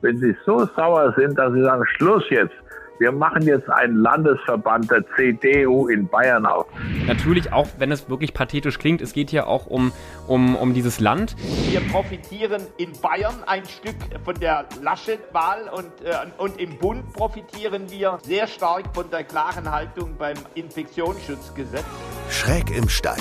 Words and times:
Wenn 0.00 0.16
Sie 0.20 0.32
so 0.46 0.64
sauer 0.76 1.12
sind, 1.16 1.36
dass 1.36 1.52
Sie 1.52 1.60
sagen, 1.60 1.82
Schluss 1.96 2.22
jetzt, 2.30 2.54
wir 3.00 3.10
machen 3.10 3.42
jetzt 3.42 3.68
einen 3.68 3.96
Landesverband 3.96 4.88
der 4.88 5.04
CDU 5.16 5.88
in 5.88 6.06
Bayern 6.06 6.46
auf. 6.46 6.66
Natürlich, 7.08 7.52
auch 7.52 7.66
wenn 7.78 7.90
es 7.90 8.08
wirklich 8.08 8.32
pathetisch 8.32 8.78
klingt, 8.78 9.02
es 9.02 9.12
geht 9.12 9.30
hier 9.30 9.48
auch 9.48 9.66
um, 9.66 9.90
um, 10.28 10.54
um 10.54 10.72
dieses 10.72 11.00
Land. 11.00 11.34
Wir 11.68 11.80
profitieren 11.80 12.62
in 12.76 12.92
Bayern 13.02 13.42
ein 13.46 13.64
Stück 13.64 13.96
von 14.24 14.36
der 14.38 14.66
Laschet-Wahl 14.80 15.68
und, 15.72 15.90
äh, 16.04 16.14
und 16.40 16.60
im 16.60 16.78
Bund 16.78 17.12
profitieren 17.12 17.90
wir 17.90 18.20
sehr 18.22 18.46
stark 18.46 18.94
von 18.94 19.10
der 19.10 19.24
klaren 19.24 19.68
Haltung 19.68 20.14
beim 20.16 20.36
Infektionsschutzgesetz. 20.54 21.84
Schräg 22.30 22.70
im 22.70 22.88
Stall, 22.88 23.18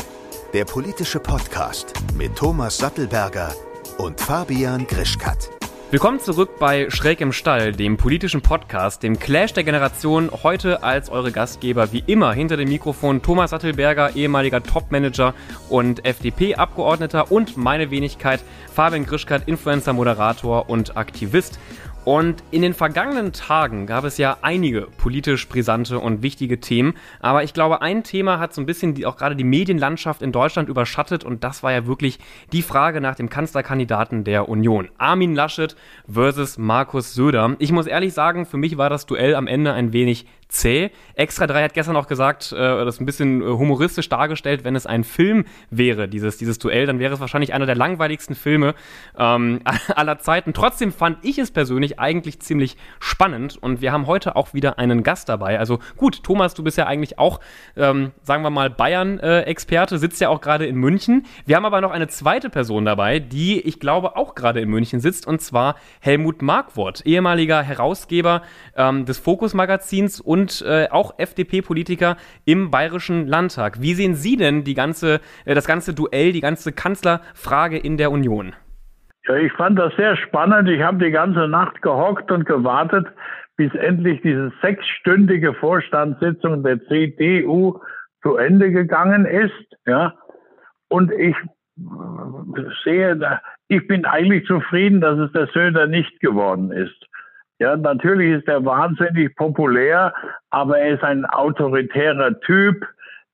der 0.54 0.66
politische 0.66 1.20
Podcast 1.20 1.96
mit 2.16 2.36
Thomas 2.36 2.78
Sattelberger 2.78 3.52
und 3.98 4.22
Fabian 4.22 4.86
Grischkat. 4.86 5.57
Willkommen 5.90 6.20
zurück 6.20 6.60
bei 6.60 6.90
Schräg 6.90 7.22
im 7.22 7.32
Stall, 7.32 7.72
dem 7.72 7.96
politischen 7.96 8.42
Podcast, 8.42 9.04
dem 9.04 9.18
Clash 9.20 9.54
der 9.54 9.64
Generation. 9.64 10.30
Heute 10.44 10.84
als 10.84 11.10
eure 11.10 11.32
Gastgeber 11.32 11.94
wie 11.94 12.04
immer 12.08 12.34
hinter 12.34 12.58
dem 12.58 12.68
Mikrofon 12.68 13.22
Thomas 13.22 13.52
Sattelberger, 13.52 14.14
ehemaliger 14.14 14.62
Topmanager 14.62 15.34
und 15.70 16.04
FDP-Abgeordneter 16.04 17.32
und 17.32 17.56
meine 17.56 17.90
Wenigkeit 17.90 18.44
Fabian 18.70 19.06
Grischkat, 19.06 19.48
Influencer, 19.48 19.94
Moderator 19.94 20.70
und 20.70 20.98
Aktivist. 20.98 21.58
Und 22.08 22.42
in 22.52 22.62
den 22.62 22.74
vergangenen 22.74 23.34
Tagen 23.34 23.86
gab 23.86 24.06
es 24.06 24.18
ja 24.18 24.38
einige 24.42 24.88
politisch 24.98 25.46
brisante 25.50 26.00
und 26.00 26.22
wichtige 26.22 26.62
Themen. 26.62 26.94
Aber 27.20 27.44
ich 27.44 27.54
glaube, 27.54 27.82
ein 27.82 28.06
Thema 28.06 28.40
hat 28.40 28.54
so 28.54 28.62
ein 28.62 28.66
bisschen 28.66 28.94
die, 28.94 29.06
auch 29.06 29.18
gerade 29.18 29.36
die 29.36 29.44
Medienlandschaft 29.44 30.22
in 30.22 30.32
Deutschland 30.32 30.70
überschattet. 30.70 31.26
Und 31.26 31.44
das 31.44 31.64
war 31.64 31.74
ja 31.74 31.86
wirklich 31.86 32.20
die 32.54 32.62
Frage 32.62 33.02
nach 33.02 33.16
dem 33.16 33.30
Kanzlerkandidaten 33.30 34.24
der 34.24 34.48
Union. 34.48 34.88
Armin 34.98 35.36
Laschet 35.36 35.76
versus 36.10 36.58
Markus 36.58 37.14
Söder. 37.14 37.58
Ich 37.60 37.74
muss 37.74 37.88
ehrlich 37.88 38.14
sagen, 38.14 38.46
für 38.46 38.56
mich 38.56 38.78
war 38.78 38.90
das 38.90 39.06
Duell 39.06 39.36
am 39.36 39.46
Ende 39.46 39.74
ein 39.74 39.92
wenig 39.92 40.28
zäh. 40.50 40.92
Extra 41.16 41.48
3 41.48 41.64
hat 41.64 41.74
gestern 41.74 41.96
auch 41.96 42.08
gesagt, 42.08 42.52
äh, 42.52 42.56
das 42.56 43.00
ein 43.00 43.06
bisschen 43.06 43.42
äh, 43.42 43.46
humoristisch 43.46 44.08
dargestellt, 44.10 44.64
wenn 44.64 44.76
es 44.76 44.86
ein 44.86 45.04
Film 45.04 45.46
wäre, 45.70 46.08
dieses, 46.08 46.38
dieses 46.38 46.60
Duell, 46.60 46.86
dann 46.86 47.00
wäre 47.00 47.14
es 47.14 47.20
wahrscheinlich 47.20 47.54
einer 47.54 47.66
der 47.66 47.76
langweiligsten 47.76 48.36
Filme 48.36 48.76
ähm, 49.18 49.62
aller 49.96 50.20
Zeiten. 50.20 50.54
Trotzdem 50.54 50.92
fand 50.92 51.18
ich 51.24 51.38
es 51.38 51.52
persönlich 51.52 52.00
eigentlich 52.00 52.40
ziemlich 52.40 52.78
spannend 53.00 53.58
und 53.60 53.82
wir 53.82 53.92
haben 53.92 54.08
heute 54.08 54.36
auch 54.36 54.54
wieder 54.54 54.80
einen 54.80 55.04
Gast 55.04 55.30
dabei. 55.30 55.60
Also 55.60 55.80
gut, 55.98 56.24
Thomas, 56.24 56.54
du 56.54 56.64
bist 56.64 56.78
ja 56.78 56.86
eigentlich 56.86 57.20
auch, 57.20 57.40
ähm, 57.76 58.12
sagen 58.22 58.44
wir 58.44 58.50
mal, 58.50 58.70
Bayern-Experte, 58.70 59.96
äh, 59.96 59.98
sitzt 59.98 60.22
ja 60.22 60.30
auch 60.30 60.42
gerade 60.42 60.66
in 60.66 60.76
München. 60.76 61.26
Wir 61.46 61.56
haben 61.56 61.66
aber 61.66 61.82
noch 61.82 61.92
eine 61.92 62.08
zweite 62.08 62.50
Person 62.50 62.86
dabei, 62.86 63.20
die 63.20 63.60
ich 63.60 63.80
glaube 63.80 64.16
auch 64.16 64.36
gerade 64.36 64.62
in 64.62 64.70
München 64.70 65.00
sitzt 65.00 65.28
und 65.28 65.42
zwar 65.42 65.76
Helmut 66.00 66.42
Markwort, 66.42 67.06
ehemaliger 67.06 67.62
Herausgeber 67.62 68.44
ähm, 68.76 69.06
des 69.06 69.18
Fokus-Magazins 69.18 70.22
und 70.22 70.37
und 70.38 70.64
äh, 70.68 70.88
auch 70.92 71.18
FDP-Politiker 71.18 72.16
im 72.46 72.70
Bayerischen 72.70 73.28
Landtag. 73.28 73.82
Wie 73.82 73.94
sehen 73.96 74.14
Sie 74.14 74.38
denn 74.38 74.64
die 74.64 74.76
ganze, 74.76 75.20
äh, 75.46 75.56
das 75.56 75.66
ganze 75.66 75.96
Duell, 75.96 76.32
die 76.32 76.42
ganze 76.42 76.72
Kanzlerfrage 76.72 77.78
in 77.78 77.98
der 77.98 78.12
Union? 78.12 78.54
Ja, 79.28 79.36
ich 79.36 79.52
fand 79.54 79.80
das 79.80 79.96
sehr 79.96 80.16
spannend. 80.16 80.70
Ich 80.70 80.82
habe 80.82 81.04
die 81.04 81.12
ganze 81.12 81.48
Nacht 81.48 81.82
gehockt 81.82 82.32
und 82.32 82.46
gewartet, 82.46 83.08
bis 83.56 83.74
endlich 83.74 84.22
diese 84.22 84.52
sechsstündige 84.62 85.56
Vorstandssitzung 85.56 86.64
der 86.64 86.80
CDU 86.86 87.80
zu 88.22 88.38
Ende 88.38 88.72
gegangen 88.72 89.26
ist. 89.26 89.76
Ja, 89.88 90.14
und 90.90 91.12
ich 91.12 91.36
sehe, 92.84 93.40
ich 93.70 93.88
bin 93.88 94.06
eigentlich 94.06 94.46
zufrieden, 94.46 95.02
dass 95.02 95.18
es 95.18 95.32
der 95.32 95.48
Söder 95.48 95.88
nicht 95.88 96.20
geworden 96.20 96.72
ist. 96.72 97.07
Ja, 97.60 97.76
natürlich 97.76 98.40
ist 98.40 98.48
er 98.48 98.64
wahnsinnig 98.64 99.36
populär, 99.36 100.14
aber 100.52 100.80
er 100.80 100.96
ist 100.96 101.04
ein 101.04 101.26
autoritärer 101.26 102.40
Typ. 102.42 102.86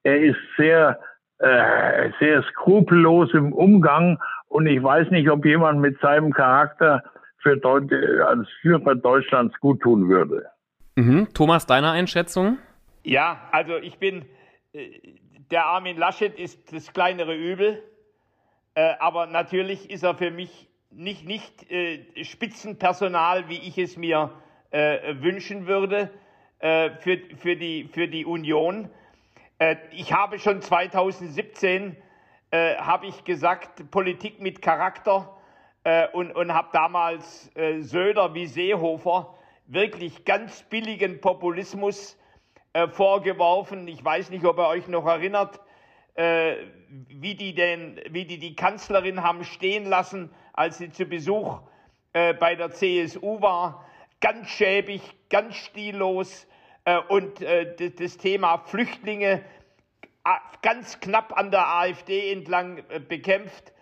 Er 0.04 0.22
ist 0.22 0.38
sehr, 0.58 1.00
äh, 1.40 2.10
sehr 2.20 2.44
skrupellos 2.44 3.34
im 3.34 3.52
Umgang 3.52 4.18
und 4.48 4.66
ich 4.66 4.82
weiß 4.82 5.10
nicht, 5.12 5.30
ob 5.30 5.46
jemand 5.46 5.82
mit 5.82 6.00
seinem 6.00 6.32
Charakter 6.32 7.04
für 7.40 7.58
Deut 7.58 7.92
als 7.92 8.48
Führer 8.62 8.96
Deutschlands 8.96 9.54
gut 9.60 9.82
tun 9.82 10.08
würde. 10.08 10.46
Mhm. 10.96 11.28
Thomas, 11.34 11.66
deine 11.66 11.92
Einschätzung? 11.92 12.58
Ja, 13.04 13.42
also 13.52 13.76
ich 13.78 13.98
bin, 13.98 14.26
äh, 14.72 14.90
der 15.52 15.66
Armin 15.66 15.98
Laschet 15.98 16.40
ist 16.40 16.74
das 16.74 16.94
kleinere 16.94 17.36
Übel, 17.36 17.84
äh, 18.76 18.94
aber 19.00 19.26
natürlich 19.26 19.90
ist 19.92 20.04
er 20.04 20.16
für 20.16 20.32
mich 20.32 20.70
nicht, 20.96 21.26
nicht 21.26 21.72
äh, 21.72 22.24
Spitzenpersonal, 22.24 23.50
wie 23.50 23.58
ich 23.58 23.78
es 23.78 23.98
mir 23.98 24.32
äh, 24.72 25.16
wünschen 25.20 25.68
würde 25.68 26.10
äh, 26.60 26.92
für, 27.00 27.20
für, 27.38 27.56
die, 27.56 27.90
für 27.92 28.08
die 28.08 28.26
Union. 28.26 28.90
Äh, 29.60 29.76
ich 29.92 30.14
habe 30.14 30.40
schon 30.40 30.62
2017 30.62 31.96
äh, 32.52 32.76
habe 32.78 33.08
ich 33.08 33.24
gesagt, 33.24 33.90
Politik 33.92 34.40
mit 34.40 34.62
Charakter 34.62 35.38
äh, 35.84 36.08
und, 36.10 36.32
und 36.32 36.54
habe 36.54 36.70
damals 36.72 37.52
Söder 37.80 38.34
wie 38.34 38.46
Seehofer 38.46 39.34
wirklich 39.68 40.26
ganz 40.26 40.64
billigen 40.64 41.22
Populismus 41.22 42.18
vorgeworfen. 42.92 43.88
Ich 43.88 44.04
weiß 44.04 44.32
nicht, 44.32 44.46
ob 44.46 44.58
ihr 44.58 44.68
euch 44.68 44.88
noch 44.88 45.06
erinnert, 45.06 45.60
wie 46.16 47.36
die 47.36 47.54
denn, 47.54 48.02
wie 48.10 48.26
die 48.26 48.40
die 48.40 48.56
Kanzlerin 48.56 49.22
haben 49.22 49.44
stehen 49.44 49.86
lassen 49.86 50.32
als 50.54 50.78
sie 50.78 50.92
zu 50.92 51.06
Besuch 51.06 51.60
äh, 52.14 52.34
bei 52.34 52.56
der 52.56 52.72
CSU 52.72 53.42
war. 53.42 53.86
Ganz 54.22 54.48
schäbig, 54.50 55.02
ganz 55.30 55.56
stillos 55.56 56.48
äh, 56.86 56.98
und 57.10 57.42
äh, 57.42 57.92
das 57.92 58.18
Thema 58.18 58.60
Flüchtlinge 58.60 59.44
ganz 60.62 61.00
knapp 61.02 61.38
an 61.38 61.52
der 61.52 61.68
AfD 61.68 62.32
entlang 62.32 62.84
äh, 62.90 63.00
bekämpft. 63.00 63.74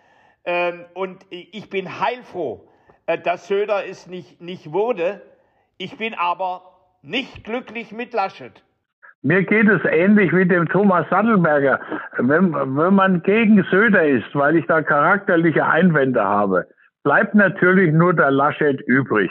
Ähm, 0.44 0.84
und 0.94 1.24
ich 1.30 1.70
bin 1.70 2.00
heilfroh, 2.00 2.68
äh, 3.06 3.18
dass 3.18 3.46
Söder 3.46 3.86
es 3.86 4.06
nicht, 4.08 4.40
nicht 4.40 4.72
wurde. 4.72 5.22
Ich 5.78 5.96
bin 5.96 6.14
aber 6.14 6.80
nicht 7.02 7.44
glücklich 7.44 7.92
mit 7.92 8.12
Laschet. 8.12 8.62
Mir 9.24 9.44
geht 9.44 9.68
es 9.68 9.80
ähnlich 9.84 10.32
wie 10.34 10.46
dem 10.46 10.68
Thomas 10.68 11.08
Sattelberger. 11.08 11.78
Wenn, 12.18 12.52
wenn 12.52 12.94
man 12.94 13.22
gegen 13.22 13.62
Söder 13.70 14.04
ist, 14.04 14.34
weil 14.34 14.56
ich 14.56 14.66
da 14.66 14.82
charakterliche 14.82 15.64
Einwände 15.64 16.22
habe, 16.24 16.66
bleibt 17.04 17.34
natürlich 17.34 17.92
nur 17.92 18.14
der 18.14 18.32
Laschet 18.32 18.80
übrig. 18.80 19.30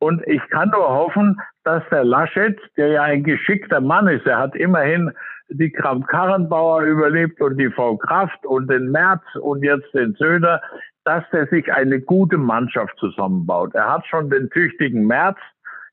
Und 0.00 0.26
ich 0.26 0.42
kann 0.50 0.70
nur 0.70 0.88
hoffen, 0.88 1.40
dass 1.62 1.84
der 1.90 2.04
Laschet, 2.04 2.58
der 2.76 2.88
ja 2.88 3.02
ein 3.02 3.22
geschickter 3.22 3.80
Mann 3.80 4.08
ist, 4.08 4.26
er 4.26 4.38
hat 4.38 4.56
immerhin 4.56 5.12
die 5.48 5.70
Kramp-Karrenbauer 5.70 6.82
überlebt 6.82 7.40
und 7.40 7.56
die 7.58 7.70
Frau 7.70 7.96
Kraft 7.96 8.44
und 8.44 8.68
den 8.68 8.90
Merz 8.90 9.22
und 9.40 9.62
jetzt 9.62 9.92
den 9.94 10.14
Söder, 10.14 10.60
dass 11.04 11.22
der 11.30 11.46
sich 11.46 11.72
eine 11.72 12.00
gute 12.00 12.36
Mannschaft 12.36 12.98
zusammenbaut. 12.98 13.72
Er 13.74 13.88
hat 13.88 14.06
schon 14.06 14.28
den 14.28 14.50
tüchtigen 14.50 15.06
Merz, 15.06 15.38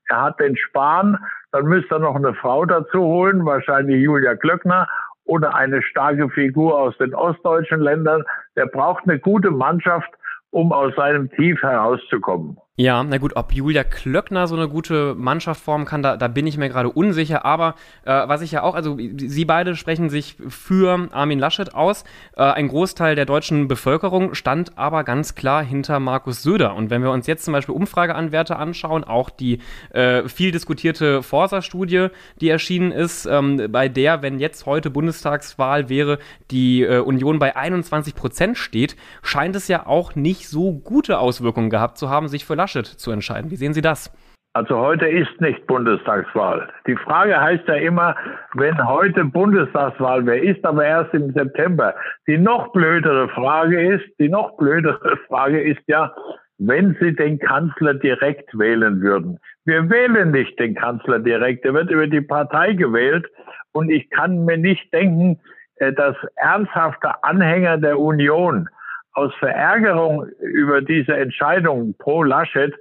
er 0.08 0.22
hat 0.22 0.40
den 0.40 0.56
Spahn, 0.56 1.16
dann 1.54 1.66
müsste 1.66 1.94
er 1.94 1.98
noch 2.00 2.16
eine 2.16 2.34
Frau 2.34 2.64
dazu 2.64 3.00
holen, 3.00 3.46
wahrscheinlich 3.46 4.02
Julia 4.02 4.34
Klöckner 4.34 4.88
oder 5.24 5.54
eine 5.54 5.82
starke 5.82 6.28
Figur 6.28 6.76
aus 6.76 6.98
den 6.98 7.14
ostdeutschen 7.14 7.78
Ländern. 7.78 8.24
Der 8.56 8.66
braucht 8.66 9.04
eine 9.04 9.20
gute 9.20 9.52
Mannschaft, 9.52 10.10
um 10.50 10.72
aus 10.72 10.96
seinem 10.96 11.30
Tief 11.30 11.62
herauszukommen. 11.62 12.58
Ja, 12.76 13.04
na 13.04 13.18
gut, 13.18 13.36
ob 13.36 13.52
Julia 13.52 13.84
Klöckner 13.84 14.48
so 14.48 14.56
eine 14.56 14.68
gute 14.68 15.14
Mannschaft 15.14 15.62
formen 15.62 15.84
kann, 15.84 16.02
da, 16.02 16.16
da 16.16 16.26
bin 16.26 16.44
ich 16.44 16.56
mir 16.56 16.68
gerade 16.68 16.90
unsicher. 16.90 17.44
Aber 17.44 17.76
äh, 18.04 18.10
was 18.26 18.42
ich 18.42 18.50
ja 18.50 18.64
auch, 18.64 18.74
also 18.74 18.98
Sie 18.98 19.44
beide 19.44 19.76
sprechen 19.76 20.10
sich 20.10 20.36
für 20.48 21.08
Armin 21.12 21.38
Laschet 21.38 21.72
aus. 21.72 22.02
Äh, 22.36 22.42
ein 22.42 22.66
Großteil 22.66 23.14
der 23.14 23.26
deutschen 23.26 23.68
Bevölkerung 23.68 24.34
stand 24.34 24.76
aber 24.76 25.04
ganz 25.04 25.36
klar 25.36 25.62
hinter 25.62 26.00
Markus 26.00 26.42
Söder. 26.42 26.74
Und 26.74 26.90
wenn 26.90 27.04
wir 27.04 27.12
uns 27.12 27.28
jetzt 27.28 27.44
zum 27.44 27.52
Beispiel 27.52 27.76
Umfrageanwerte 27.76 28.56
anschauen, 28.56 29.04
auch 29.04 29.30
die 29.30 29.60
äh, 29.90 30.28
viel 30.28 30.50
diskutierte 30.50 31.22
Forsa-Studie, 31.22 32.08
die 32.40 32.48
erschienen 32.48 32.90
ist, 32.90 33.24
ähm, 33.26 33.68
bei 33.70 33.88
der, 33.88 34.20
wenn 34.22 34.40
jetzt 34.40 34.66
heute 34.66 34.90
Bundestagswahl 34.90 35.88
wäre, 35.88 36.18
die 36.50 36.82
äh, 36.82 36.98
Union 36.98 37.38
bei 37.38 37.54
21 37.54 38.16
Prozent 38.16 38.58
steht, 38.58 38.96
scheint 39.22 39.54
es 39.54 39.68
ja 39.68 39.86
auch 39.86 40.16
nicht 40.16 40.48
so 40.48 40.72
gute 40.72 41.20
Auswirkungen 41.20 41.70
gehabt 41.70 41.98
zu 41.98 42.10
haben, 42.10 42.26
sich 42.26 42.44
für 42.44 42.56
Laschet 42.56 42.63
zu 42.72 43.10
entscheiden. 43.10 43.50
Wie 43.50 43.56
sehen 43.56 43.74
Sie 43.74 43.82
das? 43.82 44.12
Also 44.56 44.78
heute 44.78 45.08
ist 45.08 45.40
nicht 45.40 45.66
Bundestagswahl. 45.66 46.68
Die 46.86 46.94
Frage 46.94 47.40
heißt 47.40 47.66
ja 47.66 47.74
immer, 47.74 48.14
wenn 48.54 48.86
heute 48.86 49.24
Bundestagswahl 49.24 50.24
wäre, 50.26 50.38
ist 50.38 50.64
aber 50.64 50.84
erst 50.84 51.12
im 51.12 51.32
September. 51.32 51.92
Die 52.28 52.38
noch 52.38 52.70
blödere 52.72 53.28
Frage 53.30 53.94
ist, 53.94 54.04
die 54.20 54.28
noch 54.28 54.56
blödere 54.56 55.16
Frage 55.28 55.60
ist 55.60 55.82
ja, 55.88 56.14
wenn 56.58 56.96
Sie 57.00 57.16
den 57.16 57.40
Kanzler 57.40 57.94
direkt 57.94 58.56
wählen 58.56 59.00
würden. 59.00 59.40
Wir 59.64 59.90
wählen 59.90 60.30
nicht 60.30 60.56
den 60.60 60.76
Kanzler 60.76 61.18
direkt, 61.18 61.64
er 61.64 61.74
wird 61.74 61.90
über 61.90 62.06
die 62.06 62.20
Partei 62.20 62.74
gewählt 62.74 63.26
und 63.72 63.90
ich 63.90 64.08
kann 64.10 64.44
mir 64.44 64.56
nicht 64.56 64.92
denken, 64.92 65.40
äh, 65.76 65.92
dass 65.92 66.14
ernsthafte 66.36 67.24
Anhänger 67.24 67.78
der 67.78 67.98
Union 67.98 68.68
aus 69.14 69.32
Verärgerung 69.36 70.26
über 70.40 70.82
diese 70.82 71.14
Entscheidung 71.16 71.94
pro 71.98 72.22
Laschet 72.22 72.74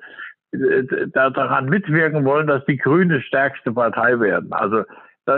äh, 0.52 0.84
daran 1.14 1.66
mitwirken 1.66 2.26
wollen, 2.26 2.48
dass 2.48 2.66
die 2.66 2.78
Grüne 2.78 3.22
stärkste 3.22 3.72
Partei 3.72 4.20
werden. 4.20 4.52
Also 4.52 4.84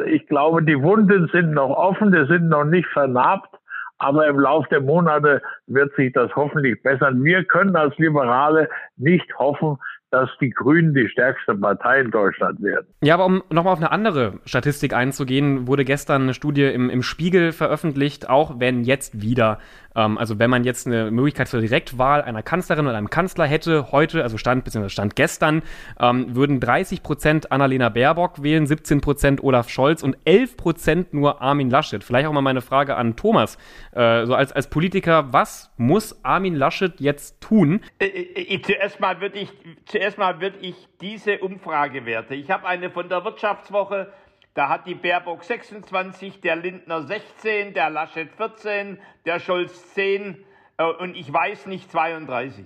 ich 0.07 0.25
glaube, 0.27 0.63
die 0.63 0.81
Wunden 0.81 1.29
sind 1.31 1.51
noch 1.51 1.69
offen, 1.69 2.11
die 2.11 2.25
sind 2.25 2.49
noch 2.49 2.63
nicht 2.65 2.87
vernarbt, 2.87 3.55
aber 3.97 4.27
im 4.27 4.39
Laufe 4.39 4.67
der 4.69 4.81
Monate 4.81 5.41
wird 5.67 5.93
sich 5.95 6.11
das 6.13 6.35
hoffentlich 6.35 6.81
bessern. 6.81 7.23
Wir 7.23 7.43
können 7.43 7.75
als 7.75 7.95
Liberale 7.97 8.67
nicht 8.97 9.37
hoffen, 9.37 9.77
dass 10.15 10.29
die 10.39 10.49
Grünen 10.49 10.93
die 10.93 11.09
stärkste 11.09 11.53
Partei 11.55 11.99
in 11.99 12.09
Deutschland 12.09 12.61
werden. 12.63 12.87
Ja, 13.01 13.15
aber 13.15 13.25
um 13.25 13.43
nochmal 13.49 13.73
auf 13.73 13.79
eine 13.79 13.91
andere 13.91 14.39
Statistik 14.45 14.93
einzugehen, 14.93 15.67
wurde 15.67 15.83
gestern 15.83 16.23
eine 16.23 16.33
Studie 16.33 16.63
im, 16.63 16.89
im 16.89 17.03
Spiegel 17.03 17.51
veröffentlicht, 17.51 18.29
auch 18.29 18.57
wenn 18.57 18.85
jetzt 18.85 19.21
wieder, 19.21 19.59
ähm, 19.93 20.17
also 20.17 20.39
wenn 20.39 20.49
man 20.49 20.63
jetzt 20.63 20.87
eine 20.87 21.11
Möglichkeit 21.11 21.49
zur 21.49 21.59
Direktwahl 21.59 22.21
einer 22.21 22.43
Kanzlerin 22.43 22.87
oder 22.87 22.97
einem 22.97 23.09
Kanzler 23.09 23.45
hätte, 23.45 23.91
heute, 23.91 24.23
also 24.23 24.37
Stand 24.37 24.63
bzw. 24.63 24.87
Stand 24.87 25.17
gestern, 25.17 25.63
ähm, 25.99 26.33
würden 26.33 26.61
30 26.61 27.03
Prozent 27.03 27.51
Annalena 27.51 27.89
Baerbock 27.89 28.41
wählen, 28.41 28.65
17 28.65 29.01
Prozent 29.01 29.43
Olaf 29.43 29.67
Scholz 29.67 30.01
und 30.01 30.17
11 30.23 30.55
Prozent 30.55 31.13
nur 31.13 31.41
Armin 31.41 31.69
Laschet. 31.69 32.05
Vielleicht 32.05 32.27
auch 32.27 32.33
mal 32.33 32.41
meine 32.41 32.61
Frage 32.61 32.95
an 32.95 33.17
Thomas, 33.17 33.57
äh, 33.91 34.25
so 34.25 34.33
als, 34.33 34.53
als 34.53 34.69
Politiker, 34.69 35.33
was 35.33 35.73
muss 35.75 36.23
Armin 36.23 36.55
Laschet 36.55 37.01
jetzt 37.01 37.41
tun? 37.41 37.81
Äh, 37.99 38.05
äh, 38.05 38.61
zuerst 38.61 39.01
mal 39.01 39.19
würde 39.19 39.39
ich 39.39 39.49
zuerst 39.85 40.04
mal 40.17 40.39
würde 40.39 40.59
ich 40.59 40.75
diese 41.01 41.39
Umfragewerte, 41.39 42.35
ich 42.35 42.51
habe 42.51 42.67
eine 42.67 42.89
von 42.91 43.09
der 43.09 43.25
Wirtschaftswoche, 43.25 44.13
da 44.53 44.69
hat 44.69 44.85
die 44.85 44.93
Baerbock 44.93 45.43
26, 45.43 46.41
der 46.41 46.55
Lindner 46.55 47.01
16, 47.01 47.73
der 47.73 47.89
Laschet 47.89 48.31
14, 48.31 48.99
der 49.25 49.39
Scholz 49.39 49.93
10 49.93 50.45
äh, 50.77 50.83
und 50.83 51.15
ich 51.15 51.31
weiß 51.31 51.65
nicht 51.65 51.91
32. 51.91 52.65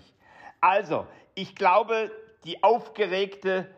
Also, 0.59 1.07
ich 1.33 1.56
glaube, 1.56 2.12
die 2.44 2.62
aufgeregte 2.62 3.74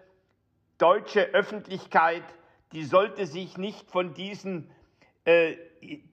deutsche 0.80 1.22
Öffentlichkeit, 1.22 2.24
die 2.72 2.84
sollte 2.84 3.28
sich 3.28 3.58
nicht 3.58 3.92
von 3.92 4.16
diesen 4.16 4.72
äh, 5.26 5.56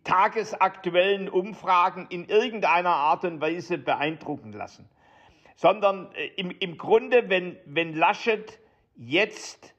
tagesaktuellen 0.05 1.31
Umfragen 1.31 2.09
in 2.11 2.27
irgendeiner 2.27 2.95
Art 2.95 3.25
und 3.25 3.41
Weise 3.41 3.79
beeindrucken 3.79 4.53
lassen 4.53 4.89
sondern 5.59 6.13
äh, 6.15 6.29
im, 6.37 6.53
im 6.61 6.79
Grunde, 6.79 7.29
wenn, 7.29 7.59
wenn 7.67 7.95
Laschet 7.95 8.61
jetzt 8.95 9.75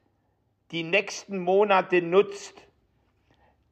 die 0.72 0.82
nächsten 0.82 1.38
Monate 1.38 2.02
nutzt, 2.02 2.54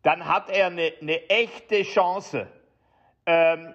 dann 0.02 0.24
hat 0.24 0.48
er 0.48 0.68
eine, 0.68 0.94
eine 1.02 1.28
echte 1.28 1.82
Chance, 1.82 2.48
ähm, 3.26 3.74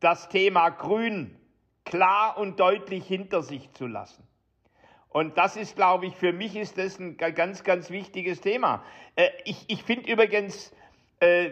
das 0.00 0.28
Thema 0.28 0.70
Grün 0.70 1.36
klar 1.84 2.38
und 2.38 2.58
deutlich 2.58 3.06
hinter 3.06 3.42
sich 3.42 3.70
zu 3.72 3.86
lassen. 3.86 4.26
Und 5.08 5.38
das 5.38 5.56
ist, 5.56 5.76
glaube 5.76 6.06
ich, 6.06 6.16
für 6.16 6.32
mich 6.32 6.56
ist 6.56 6.76
das 6.76 6.98
ein 6.98 7.16
ganz, 7.16 7.62
ganz 7.62 7.88
wichtiges 7.90 8.40
Thema. 8.40 8.84
Äh, 9.14 9.28
ich 9.44 9.64
ich 9.68 9.84
finde 9.84 10.10
übrigens, 10.10 10.74
äh, 11.20 11.50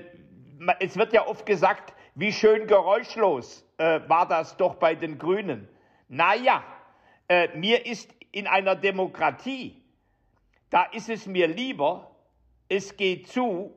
es 0.80 0.96
wird 0.96 1.12
ja 1.12 1.28
oft 1.28 1.46
gesagt, 1.46 1.94
wie 2.16 2.32
schön 2.32 2.66
geräuschlos 2.66 3.64
äh, 3.76 4.00
war 4.08 4.26
das 4.26 4.56
doch 4.56 4.74
bei 4.74 4.96
den 4.96 5.18
Grünen. 5.18 5.68
Naja, 6.08 6.64
äh, 7.28 7.48
mir 7.56 7.84
ist 7.86 8.14
in 8.32 8.46
einer 8.46 8.74
Demokratie, 8.74 9.82
da 10.70 10.84
ist 10.84 11.08
es 11.08 11.26
mir 11.26 11.46
lieber, 11.46 12.10
es 12.68 12.96
geht 12.96 13.28
zu, 13.28 13.74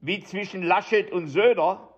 wie 0.00 0.20
zwischen 0.20 0.62
Laschet 0.62 1.10
und 1.12 1.28
Söder, 1.28 1.88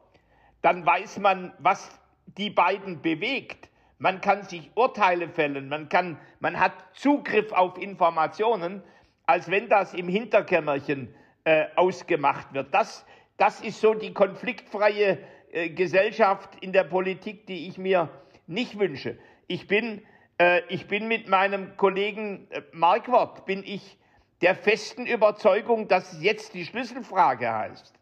dann 0.62 0.84
weiß 0.84 1.18
man, 1.18 1.52
was 1.58 1.90
die 2.38 2.50
beiden 2.50 3.00
bewegt. 3.02 3.70
Man 3.98 4.20
kann 4.20 4.42
sich 4.42 4.70
Urteile 4.74 5.28
fällen, 5.28 5.68
man, 5.68 5.88
kann, 5.88 6.18
man 6.40 6.58
hat 6.58 6.72
Zugriff 6.92 7.52
auf 7.52 7.78
Informationen, 7.78 8.82
als 9.26 9.50
wenn 9.50 9.68
das 9.68 9.94
im 9.94 10.08
Hinterkämmerchen 10.08 11.14
äh, 11.44 11.66
ausgemacht 11.76 12.52
wird. 12.52 12.72
Das, 12.74 13.06
das 13.38 13.60
ist 13.62 13.80
so 13.80 13.94
die 13.94 14.12
konfliktfreie 14.12 15.18
äh, 15.52 15.70
Gesellschaft 15.70 16.50
in 16.60 16.72
der 16.72 16.84
Politik, 16.84 17.46
die 17.46 17.68
ich 17.68 17.78
mir 17.78 18.10
nicht 18.46 18.78
wünsche. 18.78 19.18
Ich 19.46 19.66
bin, 19.66 20.02
äh, 20.38 20.62
ich 20.68 20.86
bin 20.86 21.08
mit 21.08 21.28
meinem 21.28 21.76
Kollegen 21.76 22.50
äh, 22.50 22.62
Marquardt, 22.72 23.44
bin 23.46 23.62
ich 23.64 23.98
der 24.40 24.54
festen 24.54 25.06
Überzeugung, 25.06 25.88
dass 25.88 26.20
jetzt 26.20 26.54
die 26.54 26.64
Schlüsselfrage 26.64 27.52
heißt, 27.52 27.94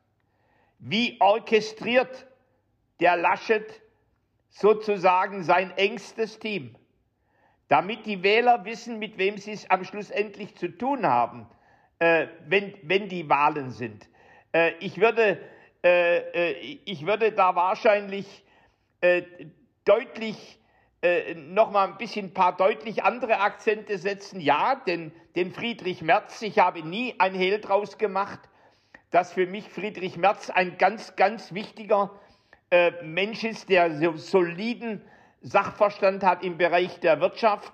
wie 0.78 1.16
orchestriert 1.20 2.26
der 3.00 3.16
Laschet 3.16 3.82
sozusagen 4.50 5.42
sein 5.42 5.70
engstes 5.76 6.38
Team, 6.38 6.76
damit 7.68 8.06
die 8.06 8.22
Wähler 8.22 8.64
wissen, 8.64 8.98
mit 8.98 9.18
wem 9.18 9.38
sie 9.38 9.52
es 9.52 9.68
am 9.70 9.84
Schluss 9.84 10.10
endlich 10.10 10.56
zu 10.56 10.68
tun 10.68 11.06
haben, 11.06 11.46
äh, 11.98 12.26
wenn, 12.46 12.74
wenn 12.82 13.08
die 13.08 13.28
Wahlen 13.28 13.70
sind. 13.70 14.08
Äh, 14.52 14.72
ich, 14.80 15.00
würde, 15.00 15.38
äh, 15.82 16.18
äh 16.18 16.80
ich 16.84 17.06
würde 17.06 17.32
da 17.32 17.54
wahrscheinlich 17.54 18.44
äh, 19.00 19.22
deutlich 19.84 20.58
äh, 21.02 21.34
noch 21.34 21.72
mal 21.72 21.88
ein 21.88 21.96
bisschen 21.98 22.26
ein 22.26 22.34
paar 22.34 22.56
deutlich 22.56 23.02
andere 23.02 23.40
Akzente 23.40 23.98
setzen. 23.98 24.40
Ja, 24.40 24.76
denn 24.76 25.12
den 25.34 25.50
Friedrich 25.50 26.00
Merz, 26.00 26.40
ich 26.42 26.60
habe 26.60 26.82
nie 26.82 27.16
ein 27.18 27.34
Hehl 27.34 27.60
draus 27.60 27.98
gemacht, 27.98 28.38
dass 29.10 29.32
für 29.32 29.46
mich 29.46 29.68
Friedrich 29.68 30.16
Merz 30.16 30.48
ein 30.48 30.78
ganz, 30.78 31.16
ganz 31.16 31.52
wichtiger 31.52 32.12
äh, 32.70 32.92
Mensch 33.02 33.42
ist, 33.42 33.68
der 33.68 33.96
so 33.96 34.16
soliden 34.16 35.02
Sachverstand 35.40 36.22
hat 36.22 36.44
im 36.44 36.56
Bereich 36.56 37.00
der 37.00 37.20
Wirtschaft. 37.20 37.72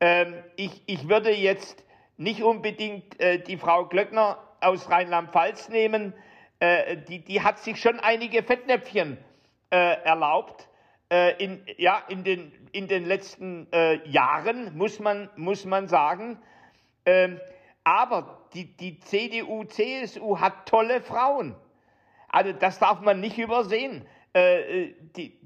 Ähm, 0.00 0.34
ich, 0.56 0.82
ich 0.86 1.06
würde 1.06 1.30
jetzt 1.30 1.84
nicht 2.16 2.42
unbedingt 2.42 3.20
äh, 3.20 3.38
die 3.40 3.58
Frau 3.58 3.84
Glöckner 3.84 4.38
aus 4.60 4.88
Rheinland-Pfalz 4.88 5.68
nehmen. 5.68 6.14
Äh, 6.60 6.96
die, 6.96 7.22
die 7.22 7.42
hat 7.42 7.58
sich 7.58 7.78
schon 7.78 8.00
einige 8.00 8.42
Fettnäpfchen 8.42 9.18
äh, 9.70 10.02
erlaubt 10.02 10.67
äh, 11.10 11.42
in, 11.42 11.64
ja, 11.76 12.02
in, 12.08 12.24
den, 12.24 12.52
in 12.72 12.88
den 12.88 13.06
letzten 13.06 13.66
äh, 13.72 14.06
Jahren, 14.08 14.76
muss 14.76 15.00
man, 15.00 15.30
muss 15.36 15.64
man 15.64 15.88
sagen. 15.88 16.38
Ähm, 17.06 17.40
aber 17.84 18.48
die, 18.54 18.76
die 18.76 19.00
CDU, 19.00 19.64
CSU 19.64 20.38
hat 20.38 20.68
tolle 20.68 21.00
Frauen. 21.00 21.54
Also 22.28 22.52
das 22.52 22.78
darf 22.78 23.00
man 23.00 23.20
nicht 23.20 23.38
übersehen. 23.38 24.04
Äh, 24.34 24.84
äh 24.84 24.94
die, 25.16 25.38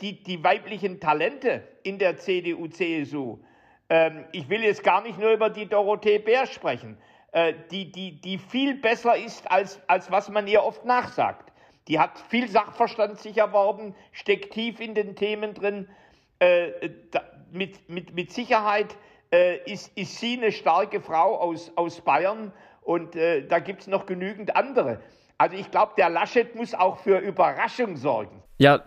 die, 0.00 0.22
die 0.22 0.44
weiblichen 0.44 1.00
Talente 1.00 1.66
in 1.82 1.98
der 1.98 2.16
CDU, 2.16 2.68
CSU. 2.68 3.38
Ähm, 3.88 4.24
ich 4.32 4.48
will 4.48 4.62
jetzt 4.62 4.82
gar 4.82 5.02
nicht 5.02 5.18
nur 5.18 5.32
über 5.32 5.50
die 5.50 5.66
Dorothee 5.66 6.18
Bär 6.18 6.46
sprechen, 6.46 6.96
äh, 7.32 7.54
die, 7.70 7.90
die, 7.90 8.20
die 8.20 8.38
viel 8.38 8.74
besser 8.74 9.16
ist, 9.16 9.50
als, 9.50 9.80
als 9.88 10.10
was 10.10 10.28
man 10.28 10.46
ihr 10.46 10.62
oft 10.62 10.84
nachsagt. 10.84 11.52
Die 11.88 11.98
hat 11.98 12.18
viel 12.28 12.48
Sachverstand 12.48 13.18
sich 13.18 13.36
erworben, 13.36 13.94
steckt 14.12 14.54
tief 14.54 14.80
in 14.80 14.94
den 14.94 15.16
Themen 15.16 15.54
drin. 15.54 15.88
Äh, 16.38 16.90
da, 17.10 17.22
mit, 17.52 17.88
mit, 17.88 18.14
mit 18.14 18.32
Sicherheit 18.32 18.96
äh, 19.32 19.58
ist, 19.70 19.96
ist 19.96 20.18
sie 20.18 20.36
eine 20.36 20.52
starke 20.52 21.00
Frau 21.00 21.38
aus, 21.38 21.72
aus 21.76 22.00
Bayern 22.00 22.52
und 22.82 23.16
äh, 23.16 23.46
da 23.46 23.58
gibt 23.58 23.82
es 23.82 23.86
noch 23.86 24.06
genügend 24.06 24.56
andere. 24.56 25.00
Also 25.38 25.56
ich 25.56 25.70
glaube, 25.70 25.92
der 25.96 26.10
Laschet 26.10 26.54
muss 26.54 26.74
auch 26.74 26.98
für 26.98 27.18
Überraschung 27.18 27.96
sorgen. 27.96 28.42
Ja, 28.58 28.80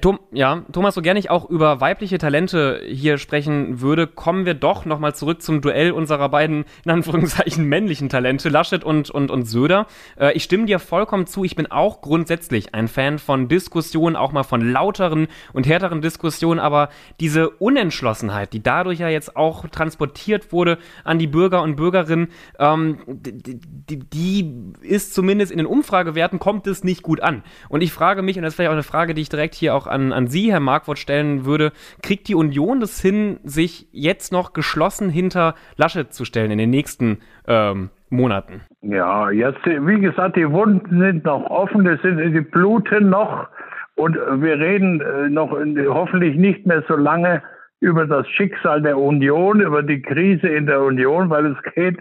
Tom, 0.00 0.20
ja, 0.32 0.62
Thomas, 0.72 0.94
so 0.94 1.02
gerne 1.02 1.20
ich 1.20 1.30
auch 1.30 1.48
über 1.50 1.80
weibliche 1.80 2.18
Talente 2.18 2.80
hier 2.86 3.18
sprechen 3.18 3.80
würde, 3.80 4.06
kommen 4.06 4.46
wir 4.46 4.54
doch 4.54 4.84
nochmal 4.84 5.14
zurück 5.14 5.42
zum 5.42 5.60
Duell 5.60 5.92
unserer 5.92 6.28
beiden, 6.28 6.64
in 6.84 6.90
Anführungszeichen, 6.90 7.64
männlichen 7.68 8.08
Talente, 8.08 8.48
Laschet 8.48 8.82
und, 8.84 9.10
und, 9.10 9.30
und 9.30 9.44
Söder. 9.44 9.86
Äh, 10.18 10.32
ich 10.32 10.44
stimme 10.44 10.66
dir 10.66 10.78
vollkommen 10.78 11.26
zu, 11.26 11.44
ich 11.44 11.56
bin 11.56 11.70
auch 11.70 12.00
grundsätzlich 12.00 12.74
ein 12.74 12.88
Fan 12.88 13.18
von 13.18 13.48
Diskussionen, 13.48 14.16
auch 14.16 14.32
mal 14.32 14.42
von 14.42 14.72
lauteren 14.72 15.28
und 15.52 15.66
härteren 15.66 16.00
Diskussionen, 16.00 16.60
aber 16.60 16.88
diese 17.20 17.50
Unentschlossenheit, 17.50 18.52
die 18.52 18.62
dadurch 18.62 19.00
ja 19.00 19.08
jetzt 19.08 19.36
auch 19.36 19.68
transportiert 19.68 20.52
wurde 20.52 20.78
an 21.04 21.18
die 21.18 21.26
Bürger 21.26 21.62
und 21.62 21.76
Bürgerinnen, 21.76 22.28
ähm, 22.58 23.00
die, 23.06 23.60
die, 23.60 23.98
die 23.98 24.72
ist 24.82 25.14
zumindest 25.14 25.52
in 25.52 25.58
den 25.58 25.66
Umfragewerten, 25.66 26.38
kommt 26.38 26.66
es 26.66 26.84
nicht 26.84 27.02
gut 27.02 27.20
an. 27.20 27.42
Und 27.68 27.82
ich 27.82 27.92
frage 27.92 28.22
mich, 28.22 28.36
und 28.36 28.44
das 28.44 28.52
ist 28.52 28.56
vielleicht 28.56 28.70
auch 28.70 28.74
eine 28.74 28.82
Frage, 28.82 29.14
die 29.14 29.22
ich 29.22 29.28
direkt 29.28 29.54
hier 29.54 29.73
auch 29.74 29.86
an, 29.86 30.12
an 30.12 30.26
Sie, 30.26 30.50
Herr 30.52 30.60
Markwort, 30.60 30.98
stellen 30.98 31.44
würde, 31.44 31.72
kriegt 32.02 32.28
die 32.28 32.34
Union 32.34 32.80
das 32.80 33.00
hin, 33.00 33.38
sich 33.44 33.88
jetzt 33.92 34.32
noch 34.32 34.52
geschlossen 34.52 35.10
hinter 35.10 35.54
Laschet 35.76 36.12
zu 36.12 36.24
stellen 36.24 36.50
in 36.50 36.58
den 36.58 36.70
nächsten 36.70 37.18
ähm, 37.46 37.90
Monaten? 38.10 38.62
Ja, 38.82 39.30
jetzt, 39.30 39.64
wie 39.64 40.00
gesagt, 40.00 40.36
die 40.36 40.50
Wunden 40.50 41.00
sind 41.00 41.24
noch 41.24 41.44
offen, 41.50 41.84
sind, 42.02 42.34
die 42.34 42.40
bluten 42.40 43.10
noch 43.10 43.48
und 43.96 44.16
wir 44.16 44.58
reden 44.58 45.00
äh, 45.00 45.28
noch 45.28 45.50
hoffentlich 45.50 46.36
nicht 46.36 46.66
mehr 46.66 46.82
so 46.88 46.96
lange 46.96 47.42
über 47.80 48.06
das 48.06 48.28
Schicksal 48.30 48.82
der 48.82 48.98
Union, 48.98 49.60
über 49.60 49.82
die 49.82 50.00
Krise 50.00 50.48
in 50.48 50.66
der 50.66 50.80
Union, 50.80 51.28
weil 51.30 51.46
es 51.46 51.74
geht, 51.74 51.98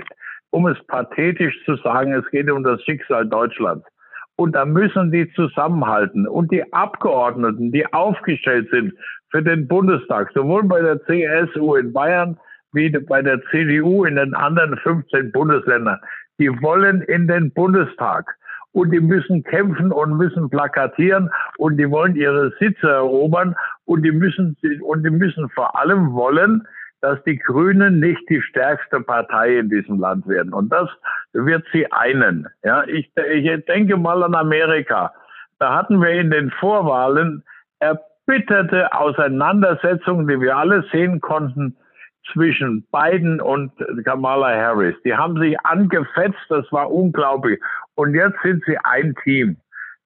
um 0.49 0.67
es 0.67 0.77
pathetisch 0.87 1.55
zu 1.65 1.75
sagen, 1.77 2.13
es 2.13 2.29
geht 2.31 2.49
um 2.49 2.63
das 2.63 2.81
Schicksal 2.83 3.27
Deutschlands. 3.27 3.85
Und 4.35 4.55
da 4.55 4.65
müssen 4.65 5.11
die 5.11 5.31
zusammenhalten. 5.33 6.27
Und 6.27 6.51
die 6.51 6.73
Abgeordneten, 6.73 7.71
die 7.71 7.91
aufgestellt 7.93 8.69
sind 8.71 8.93
für 9.29 9.43
den 9.43 9.67
Bundestag, 9.67 10.31
sowohl 10.33 10.63
bei 10.63 10.81
der 10.81 11.03
CSU 11.05 11.75
in 11.75 11.93
Bayern 11.93 12.37
wie 12.73 12.89
bei 12.89 13.21
der 13.21 13.41
CDU 13.51 14.05
in 14.05 14.15
den 14.15 14.33
anderen 14.33 14.77
15 14.77 15.31
Bundesländern. 15.31 15.99
Die 16.39 16.49
wollen 16.61 17.01
in 17.01 17.27
den 17.27 17.51
Bundestag 17.51 18.35
und 18.71 18.91
die 18.91 18.99
müssen 18.99 19.43
kämpfen 19.43 19.91
und 19.91 20.17
müssen 20.17 20.49
plakatieren 20.49 21.29
und 21.57 21.77
die 21.77 21.89
wollen 21.89 22.15
ihre 22.15 22.51
Sitze 22.59 22.89
erobern 22.89 23.55
und 23.85 24.03
die 24.03 24.11
müssen 24.11 24.57
und 24.81 25.03
die 25.03 25.11
müssen 25.11 25.47
vor 25.49 25.79
allem 25.79 26.13
wollen, 26.13 26.67
dass 27.03 27.21
die 27.25 27.37
Grünen 27.37 27.99
nicht 27.99 28.29
die 28.29 28.41
stärkste 28.41 29.01
Partei 29.01 29.57
in 29.57 29.69
diesem 29.69 29.99
Land 29.99 30.25
werden. 30.25 30.53
Und 30.53 30.69
das 30.71 30.89
wird 31.33 31.65
sie 31.73 31.91
einen. 31.91 32.47
Ja, 32.63 32.85
ich, 32.85 33.11
ich 33.29 33.65
denke 33.65 33.97
mal 33.97 34.23
an 34.23 34.33
Amerika. 34.33 35.13
Da 35.59 35.75
hatten 35.75 36.01
wir 36.01 36.11
in 36.11 36.31
den 36.31 36.49
Vorwahlen 36.49 37.43
erbitterte 37.79 38.93
Auseinandersetzungen, 38.93 40.29
die 40.29 40.39
wir 40.39 40.55
alle 40.55 40.85
sehen 40.93 41.19
konnten, 41.19 41.75
zwischen 42.31 42.87
Biden 42.89 43.41
und 43.41 43.73
Kamala 44.05 44.55
Harris. 44.55 44.95
Die 45.03 45.13
haben 45.13 45.37
sich 45.37 45.59
angefetzt, 45.65 46.39
das 46.47 46.71
war 46.71 46.89
unglaublich. 46.89 47.61
Und 47.95 48.15
jetzt 48.15 48.37
sind 48.43 48.63
sie 48.65 48.77
ein 48.77 49.13
Team. 49.25 49.57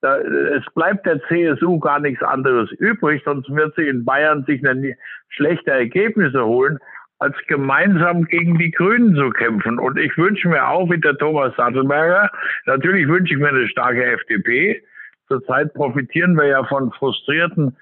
Da, 0.01 0.17
es 0.19 0.63
bleibt 0.75 1.05
der 1.05 1.21
CSU 1.23 1.79
gar 1.79 1.99
nichts 1.99 2.21
anderes 2.21 2.71
übrig, 2.73 3.23
sonst 3.25 3.49
wird 3.49 3.73
sie 3.75 3.87
in 3.87 4.05
Bayern 4.05 4.43
sich 4.45 4.67
eine 4.67 4.95
schlechte 5.29 5.71
Ergebnisse 5.71 6.45
holen, 6.45 6.77
als 7.19 7.35
gemeinsam 7.47 8.25
gegen 8.25 8.59
die 8.59 8.71
Grünen 8.71 9.15
zu 9.15 9.31
kämpfen. 9.31 9.79
Und 9.79 9.97
ich 9.97 10.15
wünsche 10.17 10.49
mir 10.49 10.67
auch, 10.67 10.89
wie 10.91 10.99
der 10.99 11.17
Thomas 11.17 11.55
Sattelberger, 11.55 12.29
natürlich 12.65 13.07
wünsche 13.07 13.33
ich 13.33 13.39
mir 13.39 13.49
eine 13.49 13.67
starke 13.67 14.03
FDP. 14.03 14.83
Zurzeit 15.27 15.73
profitieren 15.73 16.35
wir 16.35 16.45
ja 16.45 16.63
von 16.65 16.91
frustrierten 16.91 17.75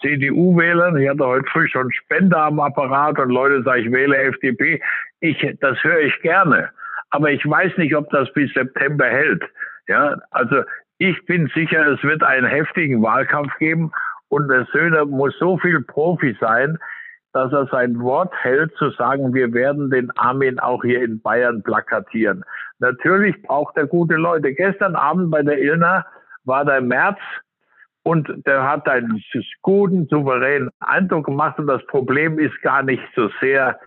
CDU-Wählern. 0.00 0.96
Ich 0.96 1.08
hatte 1.08 1.26
heute 1.26 1.48
früh 1.50 1.68
schon 1.68 1.92
Spender 1.92 2.44
am 2.44 2.60
Apparat 2.60 3.18
und 3.18 3.30
Leute 3.30 3.62
sagen, 3.62 3.82
ich 3.82 3.92
wähle 3.92 4.16
FDP. 4.16 4.82
Ich, 5.20 5.38
das 5.60 5.82
höre 5.82 6.00
ich 6.00 6.20
gerne. 6.22 6.70
Aber 7.10 7.30
ich 7.30 7.46
weiß 7.48 7.76
nicht, 7.78 7.94
ob 7.94 8.10
das 8.10 8.32
bis 8.32 8.52
September 8.52 9.06
hält. 9.06 9.42
Ja, 9.86 10.16
also 10.30 10.62
ich 10.98 11.24
bin 11.26 11.48
sicher, 11.54 11.86
es 11.86 12.02
wird 12.02 12.22
einen 12.22 12.46
heftigen 12.46 13.02
Wahlkampf 13.02 13.56
geben 13.58 13.92
und 14.28 14.48
der 14.48 14.66
Söder 14.72 15.06
muss 15.06 15.36
so 15.38 15.56
viel 15.58 15.82
Profi 15.82 16.36
sein, 16.40 16.78
dass 17.32 17.52
er 17.52 17.66
sein 17.66 18.00
Wort 18.00 18.34
hält, 18.42 18.74
zu 18.76 18.90
sagen, 18.90 19.32
wir 19.32 19.52
werden 19.52 19.90
den 19.90 20.10
Armin 20.16 20.58
auch 20.58 20.82
hier 20.82 21.02
in 21.02 21.20
Bayern 21.20 21.62
plakatieren. 21.62 22.44
Natürlich 22.78 23.40
braucht 23.42 23.76
er 23.76 23.86
gute 23.86 24.14
Leute. 24.14 24.52
Gestern 24.52 24.96
Abend 24.96 25.30
bei 25.30 25.42
der 25.42 25.58
Ilna 25.58 26.04
war 26.44 26.64
der 26.64 26.80
März 26.80 27.18
und 28.02 28.28
der 28.46 28.68
hat 28.68 28.88
einen 28.88 29.22
guten, 29.62 30.06
souveränen 30.06 30.70
Eindruck 30.80 31.26
gemacht 31.26 31.58
und 31.58 31.66
das 31.66 31.84
Problem 31.86 32.38
ist 32.38 32.60
gar 32.62 32.82
nicht 32.82 33.02
so 33.14 33.28
sehr 33.40 33.78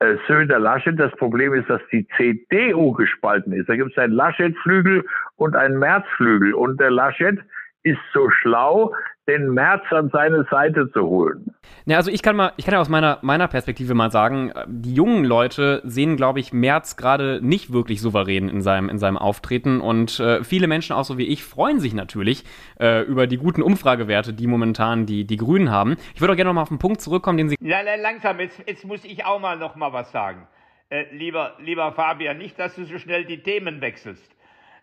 äh, 0.00 0.16
Söder 0.26 0.58
Laschet. 0.58 0.98
Das 0.98 1.12
Problem 1.12 1.54
ist, 1.54 1.68
dass 1.68 1.80
die 1.90 2.06
CDU 2.16 2.92
gespalten 2.92 3.52
ist. 3.52 3.68
Da 3.68 3.76
gibt 3.76 3.92
es 3.92 3.98
einen 3.98 4.12
Laschet-Flügel 4.12 5.04
und 5.36 5.56
einen 5.56 5.78
Merz-Flügel 5.78 6.54
und 6.54 6.80
der 6.80 6.90
Laschet 6.90 7.38
ist 7.82 8.00
so 8.12 8.30
schlau, 8.30 8.94
den 9.28 9.52
März 9.52 9.84
an 9.90 10.08
seine 10.10 10.44
Seite 10.50 10.90
zu 10.90 11.02
holen. 11.02 11.54
Ja, 11.84 11.98
also 11.98 12.10
ich 12.10 12.22
kann 12.22 12.34
mal, 12.34 12.52
ich 12.56 12.64
kann 12.64 12.74
ja 12.74 12.80
aus 12.80 12.88
meiner, 12.88 13.18
meiner 13.22 13.46
Perspektive 13.46 13.94
mal 13.94 14.10
sagen, 14.10 14.52
die 14.66 14.94
jungen 14.94 15.24
Leute 15.24 15.82
sehen, 15.84 16.16
glaube 16.16 16.40
ich, 16.40 16.52
März 16.52 16.96
gerade 16.96 17.40
nicht 17.42 17.72
wirklich 17.72 18.00
souverän 18.00 18.48
in 18.48 18.62
seinem, 18.62 18.88
in 18.88 18.98
seinem 18.98 19.18
Auftreten 19.18 19.80
und 19.80 20.18
äh, 20.18 20.42
viele 20.42 20.66
Menschen, 20.66 20.94
auch 20.94 21.04
so 21.04 21.18
wie 21.18 21.26
ich, 21.26 21.44
freuen 21.44 21.78
sich 21.78 21.94
natürlich 21.94 22.44
äh, 22.80 23.02
über 23.02 23.26
die 23.26 23.36
guten 23.36 23.62
Umfragewerte, 23.62 24.32
die 24.32 24.46
momentan 24.46 25.06
die, 25.06 25.26
die 25.26 25.36
Grünen 25.36 25.70
haben. 25.70 25.96
Ich 26.14 26.20
würde 26.20 26.32
auch 26.32 26.36
gerne 26.36 26.48
noch 26.48 26.54
mal 26.54 26.62
auf 26.62 26.68
den 26.68 26.78
Punkt 26.78 27.00
zurückkommen, 27.00 27.38
den 27.38 27.48
Sie... 27.50 27.56
Ja, 27.60 27.80
langsam, 28.00 28.40
jetzt, 28.40 28.62
jetzt 28.66 28.84
muss 28.84 29.04
ich 29.04 29.24
auch 29.24 29.40
mal 29.40 29.58
noch 29.58 29.76
mal 29.76 29.92
was 29.92 30.10
sagen. 30.10 30.48
Äh, 30.90 31.04
lieber, 31.14 31.54
lieber 31.60 31.92
Fabian, 31.92 32.38
nicht, 32.38 32.58
dass 32.58 32.74
du 32.74 32.84
so 32.84 32.98
schnell 32.98 33.26
die 33.26 33.42
Themen 33.42 33.82
wechselst. 33.82 34.34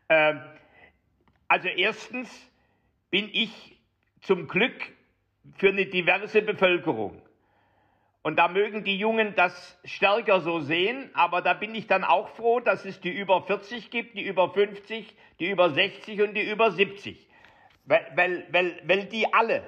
Ähm, 0.08 0.40
also 1.48 1.68
erstens 1.68 2.30
bin 3.10 3.30
ich 3.32 3.75
zum 4.26 4.48
Glück 4.48 4.94
für 5.58 5.70
eine 5.70 5.86
diverse 5.86 6.42
Bevölkerung. 6.42 7.22
Und 8.24 8.38
da 8.38 8.48
mögen 8.48 8.84
die 8.84 8.98
Jungen 8.98 9.36
das 9.36 9.80
stärker 9.86 10.42
so 10.42 10.60
sehen, 10.60 11.12
aber 11.14 11.44
da 11.44 11.54
bin 11.54 11.76
ich 11.76 11.86
dann 11.86 12.04
auch 12.04 12.30
froh, 12.30 12.60
dass 12.60 12.84
es 12.84 13.00
die 13.00 13.12
über 13.12 13.44
40 13.44 13.92
gibt, 13.92 14.18
die 14.18 14.24
über 14.24 14.50
50, 14.50 15.16
die 15.40 15.50
über 15.52 15.70
60 15.70 16.22
und 16.24 16.34
die 16.34 16.42
über 16.42 16.72
70. 16.72 17.30
Weil, 17.86 18.12
weil, 18.16 18.48
weil, 18.50 18.82
weil, 18.86 19.06
die, 19.06 19.32
alle, 19.32 19.62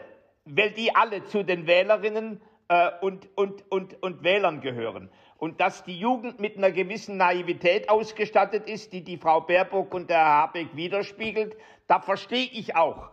weil 0.45 0.71
die 0.71 0.95
alle 0.95 1.23
zu 1.25 1.43
den 1.43 1.67
Wählerinnen 1.67 2.41
äh, 2.67 2.89
und, 3.01 3.29
und, 3.35 3.71
und, 3.71 4.01
und 4.01 4.23
Wählern 4.23 4.61
gehören. 4.61 5.11
Und 5.37 5.61
dass 5.61 5.83
die 5.83 5.99
Jugend 5.99 6.39
mit 6.39 6.57
einer 6.57 6.71
gewissen 6.71 7.17
Naivität 7.17 7.89
ausgestattet 7.89 8.67
ist, 8.67 8.91
die 8.91 9.03
die 9.03 9.17
Frau 9.17 9.41
Baerbock 9.41 9.93
und 9.93 10.09
der 10.09 10.17
Herr 10.17 10.41
Habeck 10.41 10.75
widerspiegelt, 10.75 11.55
da 11.85 11.99
verstehe 11.99 12.49
ich 12.51 12.75
auch 12.75 13.11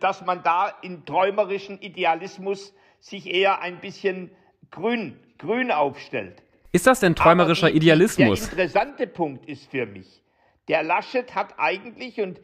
dass 0.00 0.24
man 0.26 0.42
da 0.42 0.74
in 0.82 1.06
träumerischen 1.06 1.80
Idealismus 1.80 2.74
sich 3.00 3.26
eher 3.26 3.60
ein 3.62 3.80
bisschen 3.80 4.30
grün, 4.70 5.18
grün 5.38 5.70
aufstellt. 5.70 6.42
Ist 6.72 6.86
das 6.86 7.00
denn 7.00 7.14
träumerischer 7.14 7.70
die, 7.70 7.76
Idealismus? 7.76 8.40
Der 8.40 8.50
interessante 8.50 9.06
Punkt 9.06 9.46
ist 9.46 9.70
für 9.70 9.86
mich, 9.86 10.22
der 10.68 10.82
Laschet 10.82 11.34
hat 11.34 11.54
eigentlich 11.56 12.20
und 12.20 12.40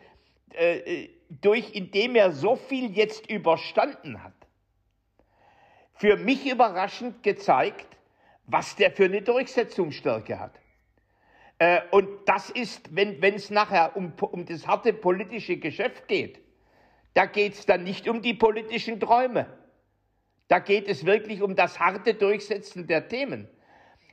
äh, 0.55 0.79
äh, 0.79 1.11
durch, 1.29 1.75
indem 1.75 2.17
er 2.17 2.33
so 2.33 2.57
viel 2.57 2.97
jetzt 2.97 3.31
überstanden 3.31 4.23
hat, 4.23 4.33
für 5.95 6.17
mich 6.17 6.51
überraschend 6.51 7.23
gezeigt, 7.23 7.87
was 8.47 8.77
der 8.77 8.91
für 8.93 9.05
eine 9.05 9.23
Durchsetzungsstärke 9.23 10.39
hat. 10.39 10.59
Äh, 11.59 11.81
und 11.91 12.09
das 12.27 12.51
ist, 12.51 12.95
wenn 12.95 13.23
es 13.23 13.51
nachher 13.51 13.97
um, 13.97 14.13
um 14.21 14.47
das 14.47 14.67
harte 14.67 14.93
politische 14.93 15.57
Geschäft 15.57 16.09
geht, 16.09 16.41
da 17.15 17.27
geht 17.27 17.55
es 17.55 17.67
dann 17.67 17.85
nicht 17.85 18.09
um 18.09 18.23
die 18.23 18.35
politischen 18.35 19.01
Träume. 19.01 19.47
Da 20.49 20.59
geht 20.59 20.89
es 20.89 21.07
wirklich 21.07 21.43
um 21.43 21.57
das 21.57 21.81
harte 21.81 22.15
Durchsetzen 22.15 22.87
der 22.87 23.09
Themen. 23.09 23.49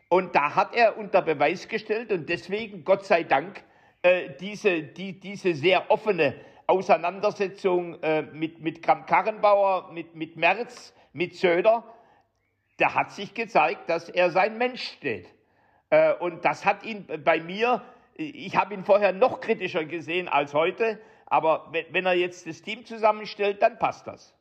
Und 0.09 0.35
da 0.35 0.55
hat 0.55 0.75
er 0.75 0.97
unter 0.97 1.21
Beweis 1.21 1.67
gestellt 1.67 2.11
und 2.11 2.29
deswegen, 2.29 2.83
Gott 2.83 3.05
sei 3.05 3.23
Dank, 3.23 3.63
äh, 4.01 4.29
diese, 4.39 4.83
die, 4.83 5.19
diese 5.19 5.53
sehr 5.53 5.89
offene 5.89 6.35
Auseinandersetzung 6.67 8.01
äh, 8.01 8.21
mit, 8.21 8.59
mit 8.61 8.81
Karrenbauer, 8.81 9.91
mit, 9.91 10.15
mit 10.15 10.37
Merz, 10.37 10.93
mit 11.13 11.35
Söder, 11.35 11.83
da 12.77 12.93
hat 12.93 13.11
sich 13.11 13.33
gezeigt, 13.33 13.89
dass 13.89 14.09
er 14.09 14.31
sein 14.31 14.57
Mensch 14.57 14.83
steht. 14.83 15.27
Äh, 15.89 16.13
und 16.15 16.45
das 16.45 16.65
hat 16.65 16.83
ihn 16.83 17.05
bei 17.23 17.39
mir, 17.39 17.81
ich 18.15 18.55
habe 18.55 18.73
ihn 18.73 18.83
vorher 18.83 19.13
noch 19.13 19.39
kritischer 19.39 19.85
gesehen 19.85 20.27
als 20.27 20.53
heute, 20.53 20.99
aber 21.31 21.71
wenn 21.91 22.05
er 22.05 22.13
jetzt 22.13 22.45
das 22.45 22.61
Team 22.61 22.85
zusammenstellt, 22.85 23.61
dann 23.61 23.79
passt 23.79 24.05
das. 24.05 24.35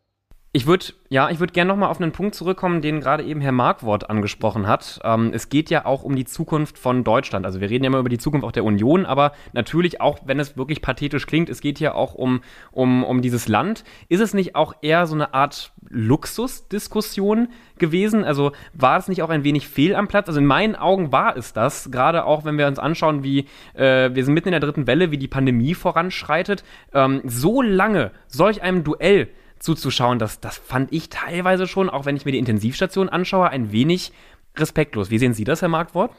Ich 0.53 0.67
würde, 0.67 0.87
ja, 1.11 1.31
ich 1.31 1.39
würde 1.39 1.53
gerne 1.53 1.69
nochmal 1.69 1.91
auf 1.91 2.01
einen 2.01 2.11
Punkt 2.11 2.35
zurückkommen, 2.35 2.83
den 2.83 2.99
gerade 2.99 3.23
eben 3.23 3.41
Herr 3.41 3.53
Markwort 3.53 4.11
angesprochen 4.11 4.67
hat. 4.67 4.99
Ähm, 5.05 5.31
es 5.33 5.49
geht 5.49 5.71
ja 5.71 5.87
auch 5.87 6.03
um 6.03 6.17
die 6.17 6.25
Zukunft 6.25 6.77
von 6.77 7.05
Deutschland. 7.05 7.47
Also 7.47 7.61
wir 7.61 7.71
reden 7.71 7.85
ja 7.85 7.89
immer 7.89 8.01
über 8.01 8.09
die 8.09 8.19
Zukunft 8.19 8.45
auch 8.45 8.51
der 8.51 8.65
Union, 8.65 9.07
aber 9.07 9.31
natürlich 9.53 10.01
auch, 10.01 10.19
wenn 10.25 10.41
es 10.41 10.57
wirklich 10.57 10.83
pathetisch 10.83 11.29
klingt, 11.29 11.49
es 11.49 11.61
geht 11.61 11.79
hier 11.79 11.95
auch 11.95 12.15
um, 12.15 12.43
um, 12.73 13.05
um 13.05 13.23
dieses 13.23 13.47
Land. 13.47 13.85
Ist 14.09 14.19
es 14.19 14.35
nicht 14.35 14.57
auch 14.57 14.75
eher 14.83 15.07
so 15.07 15.15
eine 15.15 15.35
Art 15.35 15.73
Luxusdiskussion 15.91 17.49
gewesen? 17.79 18.25
Also 18.25 18.53
war 18.73 18.97
es 18.97 19.09
nicht 19.09 19.23
auch 19.23 19.31
ein 19.31 19.45
wenig 19.45 19.69
fehl 19.69 19.95
am 19.95 20.09
Platz? 20.09 20.29
Also 20.29 20.41
in 20.41 20.47
meinen 20.47 20.77
Augen 20.77 21.13
war 21.13 21.37
es 21.37 21.53
das, 21.53 21.91
gerade 21.91 22.25
auch 22.25 22.45
wenn 22.45 22.57
wir 22.57 22.67
uns 22.67 22.79
anschauen, 22.79 23.23
wie 23.23 23.47
äh, 23.75 24.11
wir 24.15 24.25
sind 24.25 24.35
mitten 24.35 24.49
in 24.49 24.53
der 24.53 24.61
dritten 24.61 24.87
Welle, 24.87 25.11
wie 25.11 25.19
die 25.19 25.29
Pandemie 25.29 25.75
voranschreitet. 25.75 26.65
Ähm, 26.95 27.21
so 27.25 27.61
lange 27.61 28.13
solch 28.29 28.63
einem 28.63 28.85
Duell 28.85 29.29
zuzuschauen, 29.59 30.19
das, 30.19 30.41
das 30.41 30.57
fand 30.57 30.93
ich 30.93 31.11
teilweise 31.11 31.67
schon, 31.67 31.91
auch 31.91 32.07
wenn 32.07 32.17
ich 32.17 32.25
mir 32.25 32.33
die 32.33 32.39
Intensivstation 32.39 33.09
anschaue, 33.09 33.51
ein 33.51 33.73
wenig 33.73 34.13
respektlos. 34.57 35.11
Wie 35.11 35.19
sehen 35.19 35.35
Sie 35.35 35.45
das, 35.45 35.63
Herr 35.63 35.69
Marktwort? 35.69 36.13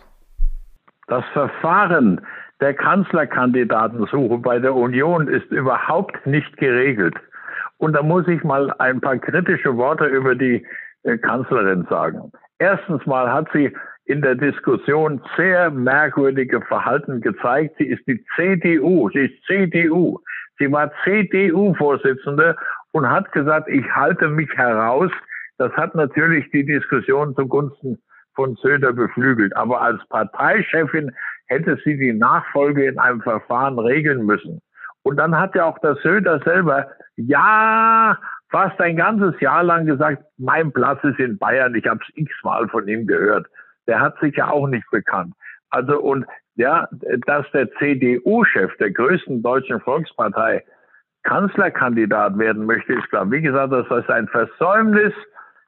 Das 1.07 1.25
Verfahren 1.33 2.21
der 2.61 2.75
Kanzlerkandidatensuche 2.75 4.37
bei 4.37 4.59
der 4.59 4.75
Union 4.75 5.27
ist 5.27 5.51
überhaupt 5.51 6.25
nicht 6.25 6.55
geregelt. 6.57 7.15
Und 7.81 7.93
da 7.93 8.03
muss 8.03 8.27
ich 8.27 8.43
mal 8.43 8.71
ein 8.77 9.01
paar 9.01 9.17
kritische 9.17 9.75
Worte 9.75 10.05
über 10.05 10.35
die 10.35 10.63
äh, 11.01 11.17
Kanzlerin 11.17 11.87
sagen. 11.89 12.31
Erstens 12.59 13.03
mal 13.07 13.33
hat 13.33 13.47
sie 13.53 13.75
in 14.05 14.21
der 14.21 14.35
Diskussion 14.35 15.19
sehr 15.35 15.71
merkwürdige 15.71 16.61
Verhalten 16.61 17.21
gezeigt. 17.21 17.77
Sie 17.79 17.87
ist 17.87 18.05
die 18.05 18.23
CDU, 18.35 19.09
sie 19.09 19.25
ist 19.25 19.43
CDU. 19.47 20.19
Sie 20.59 20.71
war 20.71 20.91
CDU-Vorsitzende 21.03 22.55
und 22.91 23.09
hat 23.09 23.31
gesagt, 23.31 23.67
ich 23.67 23.95
halte 23.95 24.27
mich 24.27 24.51
heraus. 24.55 25.09
Das 25.57 25.73
hat 25.73 25.95
natürlich 25.95 26.51
die 26.51 26.63
Diskussion 26.63 27.33
zugunsten 27.35 27.97
von 28.35 28.55
Söder 28.57 28.93
beflügelt. 28.93 29.57
Aber 29.57 29.81
als 29.81 29.99
Parteichefin 30.09 31.11
hätte 31.47 31.79
sie 31.83 31.97
die 31.97 32.13
Nachfolge 32.13 32.85
in 32.85 32.99
einem 32.99 33.21
Verfahren 33.21 33.79
regeln 33.79 34.23
müssen. 34.23 34.61
Und 35.01 35.17
dann 35.17 35.35
hat 35.35 35.55
ja 35.55 35.65
auch 35.65 35.79
der 35.79 35.95
Söder 35.95 36.39
selber, 36.45 36.85
ja, 37.17 38.17
fast 38.49 38.79
ein 38.81 38.97
ganzes 38.97 39.39
Jahr 39.39 39.63
lang 39.63 39.85
gesagt, 39.85 40.23
mein 40.37 40.71
Platz 40.71 41.03
ist 41.03 41.19
in 41.19 41.37
Bayern. 41.37 41.75
Ich 41.75 41.87
habe 41.87 41.99
es 42.07 42.15
x-mal 42.15 42.67
von 42.69 42.87
ihm 42.87 43.07
gehört. 43.07 43.47
der 43.87 43.99
hat 43.99 44.19
sich 44.19 44.35
ja 44.35 44.49
auch 44.49 44.67
nicht 44.67 44.89
bekannt. 44.91 45.33
Also 45.69 45.99
und 45.99 46.25
ja, 46.55 46.87
dass 47.25 47.49
der 47.51 47.71
CDU-Chef 47.73 48.75
der 48.77 48.91
größten 48.91 49.41
deutschen 49.41 49.79
Volkspartei 49.81 50.63
Kanzlerkandidat 51.23 52.37
werden 52.37 52.65
möchte, 52.65 52.93
ist 52.93 53.09
klar. 53.09 53.29
Wie 53.31 53.41
gesagt, 53.41 53.71
das 53.71 53.85
ist 53.89 54.09
ein 54.09 54.27
Versäumnis 54.27 55.13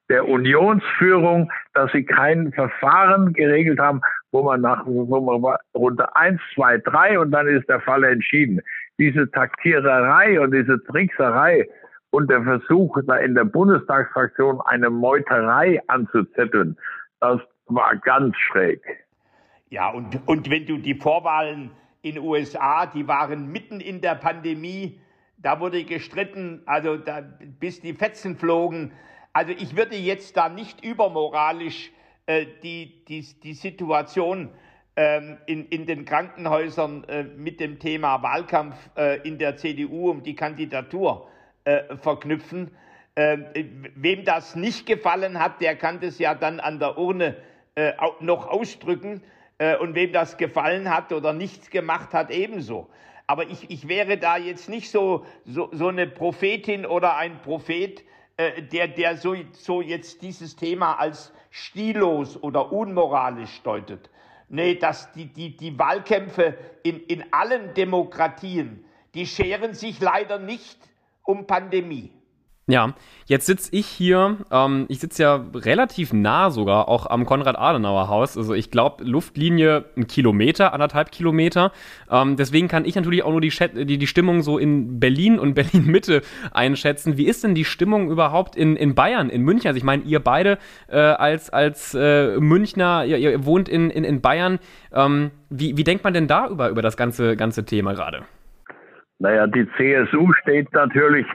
der 0.09 0.27
Unionsführung, 0.27 1.51
dass 1.73 1.91
sie 1.91 2.03
kein 2.03 2.51
Verfahren 2.53 3.33
geregelt 3.33 3.79
haben, 3.79 4.01
wo 4.31 4.43
man 4.43 4.61
nach 4.61 4.85
wo 4.85 5.21
man 5.21 5.57
Runde 5.73 6.15
eins, 6.15 6.41
zwei, 6.53 6.77
drei 6.77 7.19
und 7.19 7.31
dann 7.31 7.47
ist 7.47 7.69
der 7.69 7.79
Fall 7.81 8.03
entschieden. 8.03 8.61
Diese 8.97 9.29
Taktiererei 9.31 10.39
und 10.39 10.51
diese 10.51 10.83
Trickserei 10.83 11.67
und 12.11 12.29
der 12.29 12.43
Versuch, 12.43 12.99
da 13.07 13.17
in 13.17 13.33
der 13.33 13.45
Bundestagsfraktion 13.45 14.61
eine 14.61 14.89
Meuterei 14.89 15.81
anzuzetteln, 15.87 16.77
das 17.19 17.41
war 17.67 17.95
ganz 17.97 18.35
schräg. 18.37 18.81
Ja, 19.69 19.89
und, 19.89 20.19
und 20.27 20.49
wenn 20.51 20.67
du 20.67 20.77
die 20.77 20.93
Vorwahlen 20.93 21.71
in 22.03 22.15
den 22.15 22.23
USA, 22.23 22.85
die 22.85 23.07
waren 23.07 23.51
mitten 23.51 23.79
in 23.79 24.01
der 24.01 24.15
Pandemie, 24.15 24.99
da 25.37 25.59
wurde 25.59 25.83
gestritten, 25.83 26.61
also 26.65 26.97
da, 26.97 27.21
bis 27.59 27.81
die 27.81 27.93
Fetzen 27.93 28.37
flogen. 28.37 28.91
Also 29.33 29.51
ich 29.51 29.75
würde 29.75 29.95
jetzt 29.95 30.37
da 30.37 30.49
nicht 30.49 30.85
übermoralisch 30.85 31.91
äh, 32.27 32.45
die, 32.61 33.03
die, 33.05 33.25
die 33.41 33.53
Situation 33.53 34.49
in, 34.95 35.67
in 35.69 35.85
den 35.87 36.05
Krankenhäusern 36.05 37.03
äh, 37.05 37.23
mit 37.23 37.59
dem 37.59 37.79
Thema 37.79 38.21
Wahlkampf 38.21 38.75
äh, 38.95 39.27
in 39.27 39.39
der 39.39 39.57
CDU 39.57 40.11
um 40.11 40.21
die 40.21 40.35
Kandidatur 40.35 41.27
äh, 41.63 41.95
verknüpfen. 41.97 42.69
Ähm, 43.15 43.45
wem 43.95 44.23
das 44.23 44.55
nicht 44.55 44.85
gefallen 44.85 45.39
hat, 45.39 45.61
der 45.61 45.75
kann 45.75 45.99
das 45.99 46.19
ja 46.19 46.35
dann 46.35 46.59
an 46.59 46.79
der 46.79 46.97
Urne 46.97 47.37
noch 48.19 48.47
ausdrücken. 48.47 49.23
Und 49.79 49.95
wem 49.95 50.11
das 50.11 50.37
gefallen 50.37 50.93
hat 50.93 51.11
oder 51.11 51.33
nichts 51.33 51.71
gemacht 51.71 52.13
hat, 52.13 52.29
ebenso. 52.29 52.87
Aber 53.25 53.49
ich, 53.49 53.69
ich 53.71 53.87
wäre 53.87 54.17
da 54.17 54.37
jetzt 54.37 54.69
nicht 54.69 54.91
so, 54.91 55.25
so, 55.45 55.69
so 55.71 55.87
eine 55.87 56.05
Prophetin 56.05 56.85
oder 56.85 57.15
ein 57.15 57.41
Prophet, 57.41 58.03
der, 58.37 58.87
der 58.89 59.17
so, 59.17 59.35
so 59.53 59.81
jetzt 59.81 60.21
dieses 60.21 60.55
Thema 60.55 60.99
als 60.99 61.33
stillos 61.49 62.41
oder 62.43 62.71
unmoralisch 62.71 63.61
deutet. 63.63 64.09
Nee, 64.49 64.75
dass 64.75 65.11
die, 65.13 65.25
die, 65.25 65.55
die 65.55 65.77
Wahlkämpfe 65.77 66.57
in, 66.83 66.99
in 67.05 67.23
allen 67.31 67.73
Demokratien, 67.73 68.85
die 69.13 69.25
scheren 69.25 69.73
sich 69.73 69.99
leider 69.99 70.39
nicht 70.39 70.77
um 71.23 71.47
Pandemie. 71.47 72.11
Ja, 72.65 72.93
jetzt 73.25 73.45
sitze 73.45 73.75
ich 73.75 73.85
hier, 73.87 74.37
ähm, 74.49 74.85
ich 74.87 75.01
sitze 75.01 75.23
ja 75.23 75.45
relativ 75.53 76.13
nah 76.13 76.49
sogar 76.49 76.87
auch 76.87 77.07
am 77.07 77.25
Konrad-Adenauer-Haus. 77.25 78.37
Also 78.37 78.53
ich 78.53 78.71
glaube, 78.71 79.03
Luftlinie 79.03 79.83
ein 79.97 80.07
Kilometer, 80.07 80.73
anderthalb 80.73 81.11
Kilometer. 81.11 81.73
Ähm, 82.09 82.37
deswegen 82.37 82.69
kann 82.69 82.85
ich 82.85 82.95
natürlich 82.95 83.23
auch 83.23 83.31
nur 83.31 83.41
die, 83.41 83.51
die, 83.85 83.97
die 83.97 84.07
Stimmung 84.07 84.43
so 84.43 84.57
in 84.57 85.01
Berlin 85.01 85.39
und 85.39 85.53
Berlin-Mitte 85.55 86.21
einschätzen. 86.53 87.17
Wie 87.17 87.27
ist 87.27 87.43
denn 87.43 87.53
die 87.53 87.65
Stimmung 87.65 88.09
überhaupt 88.09 88.55
in, 88.55 88.77
in 88.77 88.95
Bayern, 88.95 89.29
in 89.29 89.41
München? 89.41 89.67
Also 89.67 89.77
ich 89.77 89.83
meine, 89.83 90.03
ihr 90.03 90.21
beide 90.21 90.57
äh, 90.87 90.97
als, 90.97 91.49
als 91.49 91.93
äh, 91.93 92.39
Münchner, 92.39 93.03
ihr, 93.03 93.17
ihr, 93.17 93.45
wohnt 93.45 93.67
in, 93.67 93.89
in, 93.89 94.05
in 94.05 94.21
Bayern. 94.21 94.59
Ähm, 94.93 95.31
wie, 95.49 95.75
wie 95.75 95.83
denkt 95.83 96.05
man 96.05 96.13
denn 96.13 96.27
da 96.27 96.47
über, 96.47 96.69
über 96.69 96.81
das 96.81 96.95
ganze, 96.95 97.35
ganze 97.35 97.65
Thema 97.65 97.91
gerade? 97.91 98.23
Naja, 99.19 99.47
die 99.47 99.67
CSU 99.77 100.31
steht 100.41 100.71
natürlich 100.73 101.25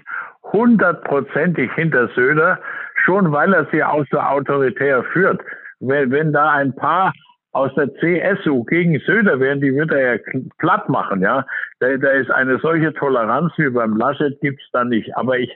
hundertprozentig 0.52 1.72
hinter 1.74 2.08
Söder, 2.14 2.58
schon 3.04 3.32
weil 3.32 3.52
er 3.52 3.66
sie 3.72 3.82
auch 3.82 4.04
so 4.10 4.18
autoritär 4.18 5.04
führt. 5.12 5.40
Wenn, 5.80 6.10
wenn 6.10 6.32
da 6.32 6.52
ein 6.52 6.74
paar 6.74 7.12
aus 7.52 7.72
der 7.74 7.92
CSU 7.94 8.64
gegen 8.64 9.00
Söder 9.00 9.40
wären, 9.40 9.60
die 9.60 9.74
würde 9.74 9.98
er 9.98 10.16
ja 10.16 10.22
platt 10.58 10.88
machen, 10.88 11.22
ja. 11.22 11.46
Da, 11.80 11.96
da 11.96 12.10
ist 12.10 12.30
eine 12.30 12.58
solche 12.58 12.92
Toleranz 12.94 13.52
wie 13.56 13.70
beim 13.70 13.96
Laschet 13.96 14.40
gibt's 14.40 14.68
da 14.72 14.84
nicht. 14.84 15.16
Aber 15.16 15.38
ich 15.38 15.50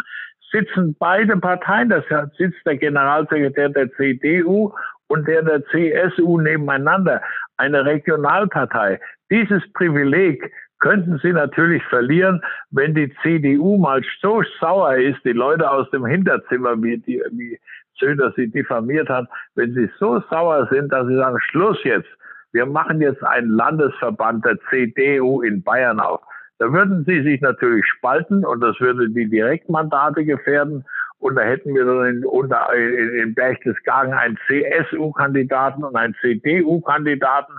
sitzen 0.50 0.96
beide 0.98 1.36
Parteien, 1.36 1.88
das 1.88 2.04
sitzt 2.36 2.64
der 2.66 2.76
Generalsekretär 2.76 3.68
der 3.70 3.90
CDU 3.92 4.72
und 5.08 5.26
der 5.26 5.42
der 5.42 5.64
CSU 5.66 6.40
nebeneinander, 6.40 7.22
eine 7.56 7.84
Regionalpartei. 7.84 9.00
Dieses 9.30 9.62
Privileg 9.72 10.52
könnten 10.80 11.18
sie 11.22 11.32
natürlich 11.32 11.82
verlieren, 11.84 12.40
wenn 12.70 12.94
die 12.94 13.12
CDU 13.22 13.78
mal 13.78 14.00
so 14.20 14.42
sauer 14.60 14.94
ist, 14.96 15.24
die 15.24 15.32
Leute 15.32 15.68
aus 15.68 15.90
dem 15.90 16.06
Hinterzimmer, 16.06 16.80
wie, 16.82 16.98
die, 16.98 17.22
wie 17.32 17.58
Söder 17.98 18.32
sie 18.36 18.48
diffamiert 18.48 19.08
hat, 19.08 19.26
wenn 19.56 19.74
sie 19.74 19.90
so 19.98 20.22
sauer 20.30 20.68
sind, 20.70 20.92
dass 20.92 21.06
sie 21.08 21.16
sagen, 21.16 21.38
Schluss 21.40 21.82
jetzt, 21.82 22.08
wir 22.52 22.64
machen 22.64 23.00
jetzt 23.00 23.22
einen 23.24 23.50
Landesverband 23.50 24.44
der 24.44 24.58
CDU 24.70 25.42
in 25.42 25.62
Bayern 25.62 26.00
auf. 26.00 26.20
Da 26.58 26.72
würden 26.72 27.04
sie 27.04 27.22
sich 27.22 27.40
natürlich 27.40 27.86
spalten 27.86 28.44
und 28.44 28.60
das 28.60 28.78
würde 28.80 29.08
die 29.10 29.28
Direktmandate 29.28 30.24
gefährden. 30.24 30.84
Und 31.20 31.36
da 31.36 31.42
hätten 31.42 31.74
wir 31.74 31.84
dann 31.84 32.04
in, 32.06 32.24
unter, 32.24 32.72
in, 32.74 33.14
in 33.14 33.34
Berchtesgaden 33.34 34.12
einen 34.12 34.38
CSU-Kandidaten 34.46 35.84
und 35.84 35.96
einen 35.96 36.14
CDU-Kandidaten. 36.20 37.52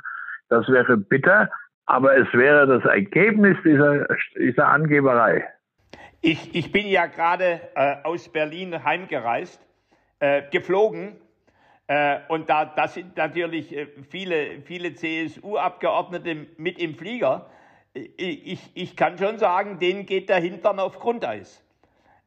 Das 0.49 0.67
wäre 0.67 0.97
bitter, 0.97 1.49
aber 1.85 2.17
es 2.17 2.31
wäre 2.33 2.67
das 2.67 2.85
Ergebnis 2.85 3.57
dieser, 3.63 4.05
dieser 4.37 4.67
Angeberei. 4.67 5.45
Ich, 6.21 6.53
ich 6.53 6.71
bin 6.71 6.87
ja 6.87 7.05
gerade 7.05 7.61
äh, 7.75 7.95
aus 8.03 8.29
Berlin 8.29 8.83
heimgereist, 8.83 9.65
äh, 10.19 10.43
geflogen. 10.51 11.15
Äh, 11.87 12.19
und 12.27 12.49
da, 12.49 12.65
da 12.65 12.87
sind 12.87 13.15
natürlich 13.15 13.75
äh, 13.75 13.87
viele, 14.09 14.61
viele 14.65 14.93
CSU-Abgeordnete 14.93 16.47
mit 16.57 16.79
im 16.79 16.95
Flieger 16.95 17.49
ich, 17.93 18.59
ich 18.73 18.95
kann 18.95 19.17
schon 19.17 19.39
sagen, 19.39 19.79
denen 19.79 20.05
geht 20.05 20.29
der 20.29 20.39
Hintern 20.39 20.79
auf 20.79 20.99
Grundeis. 20.99 21.63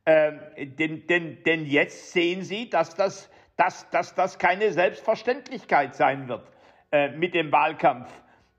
Ähm, 0.05 0.40
denn, 0.57 1.07
denn, 1.07 1.42
denn 1.44 1.66
jetzt 1.66 2.12
sehen 2.12 2.42
sie, 2.42 2.68
dass 2.68 2.94
das, 2.94 3.31
dass, 3.57 3.88
dass 3.90 4.14
das 4.14 4.38
keine 4.38 4.72
Selbstverständlichkeit 4.72 5.94
sein 5.94 6.29
wird 6.29 6.51
äh, 6.90 7.11
mit 7.11 7.35
dem 7.35 7.53
Wahlkampf 7.53 8.11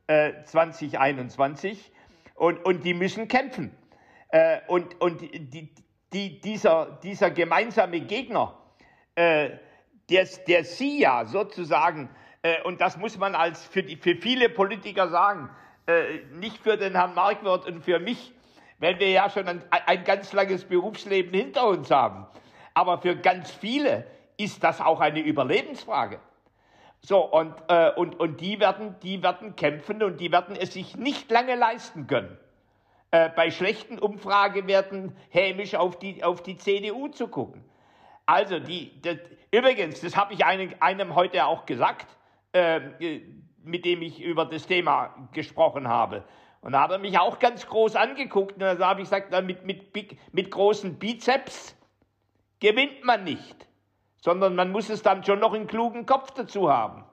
äh, 0.07 0.43
2021. 0.45 1.91
Und, 2.35 2.63
und 2.65 2.85
die 2.85 2.93
müssen 2.93 3.27
kämpfen. 3.27 3.75
Äh, 4.29 4.59
und 4.67 4.99
und 5.01 5.21
die, 5.21 5.69
die, 6.13 6.39
dieser, 6.39 6.99
dieser 7.03 7.29
gemeinsame 7.31 7.99
Gegner, 7.99 8.57
äh, 9.15 9.51
der, 10.09 10.27
der 10.47 10.63
sie 10.63 11.01
ja 11.01 11.25
sozusagen, 11.25 12.09
äh, 12.41 12.61
und 12.63 12.81
das 12.81 12.97
muss 12.97 13.17
man 13.17 13.35
als 13.35 13.65
für, 13.65 13.83
die, 13.83 13.97
für 13.97 14.15
viele 14.15 14.49
Politiker 14.49 15.09
sagen, 15.09 15.49
äh, 15.87 16.19
nicht 16.33 16.57
für 16.57 16.77
den 16.77 16.93
Herrn 16.95 17.13
Markwort 17.13 17.65
und 17.65 17.83
für 17.83 17.99
mich, 17.99 18.31
weil 18.79 18.99
wir 18.99 19.09
ja 19.09 19.29
schon 19.29 19.47
ein, 19.47 19.61
ein 19.69 20.03
ganz 20.03 20.33
langes 20.33 20.65
Berufsleben 20.65 21.33
hinter 21.33 21.67
uns 21.67 21.91
haben. 21.91 22.25
Aber 22.73 22.97
für 22.99 23.15
ganz 23.15 23.51
viele 23.51 24.05
ist 24.37 24.63
das 24.63 24.81
auch 24.81 24.99
eine 24.99 25.19
Überlebensfrage. 25.19 26.19
So, 27.01 27.19
und, 27.19 27.53
äh, 27.67 27.91
und, 27.95 28.19
und 28.19 28.39
die, 28.39 28.59
werden, 28.59 28.95
die 29.03 29.21
werden 29.21 29.55
kämpfen 29.55 30.01
und 30.03 30.21
die 30.21 30.31
werden 30.31 30.55
es 30.55 30.73
sich 30.73 30.95
nicht 30.95 31.29
lange 31.29 31.55
leisten 31.55 32.07
können, 32.07 32.37
äh, 33.11 33.29
bei 33.29 33.51
schlechten 33.51 33.99
Umfragewerten 33.99 35.15
hämisch 35.29 35.75
auf 35.75 35.99
die, 35.99 36.23
auf 36.23 36.41
die 36.41 36.57
CDU 36.57 37.09
zu 37.09 37.27
gucken. 37.27 37.63
Also, 38.25 38.59
die, 38.59 39.01
die, 39.01 39.19
Übrigens, 39.53 40.01
das 40.01 40.17
habe 40.17 40.33
ich 40.33 40.43
einem, 40.43 40.73
einem, 40.79 41.13
heute 41.13 41.45
auch 41.45 41.67
gesagt, 41.67 42.07
äh, 42.53 42.79
mit 43.63 43.85
dem 43.85 44.01
ich 44.01 44.21
über 44.21 44.45
das 44.45 44.67
Thema 44.67 45.13
gesprochen 45.33 45.87
habe. 45.87 46.23
Und 46.61 46.73
da 46.73 46.81
hat 46.81 46.91
er 46.91 46.99
mich 46.99 47.19
auch 47.19 47.39
ganz 47.39 47.67
groß 47.67 47.95
angeguckt 47.95 48.53
und 48.53 48.61
da 48.61 48.77
habe 48.79 49.01
ich 49.01 49.09
gesagt, 49.09 49.31
mit, 49.43 49.65
mit, 49.65 49.93
mit 50.31 50.51
großen 50.51 50.97
Bizeps 50.97 51.75
gewinnt 52.59 53.03
man 53.03 53.23
nicht, 53.23 53.67
sondern 54.21 54.55
man 54.55 54.71
muss 54.71 54.89
es 54.89 55.01
dann 55.01 55.23
schon 55.23 55.39
noch 55.39 55.53
einen 55.53 55.67
klugen 55.67 56.05
Kopf 56.05 56.31
dazu 56.31 56.71
haben 56.71 57.03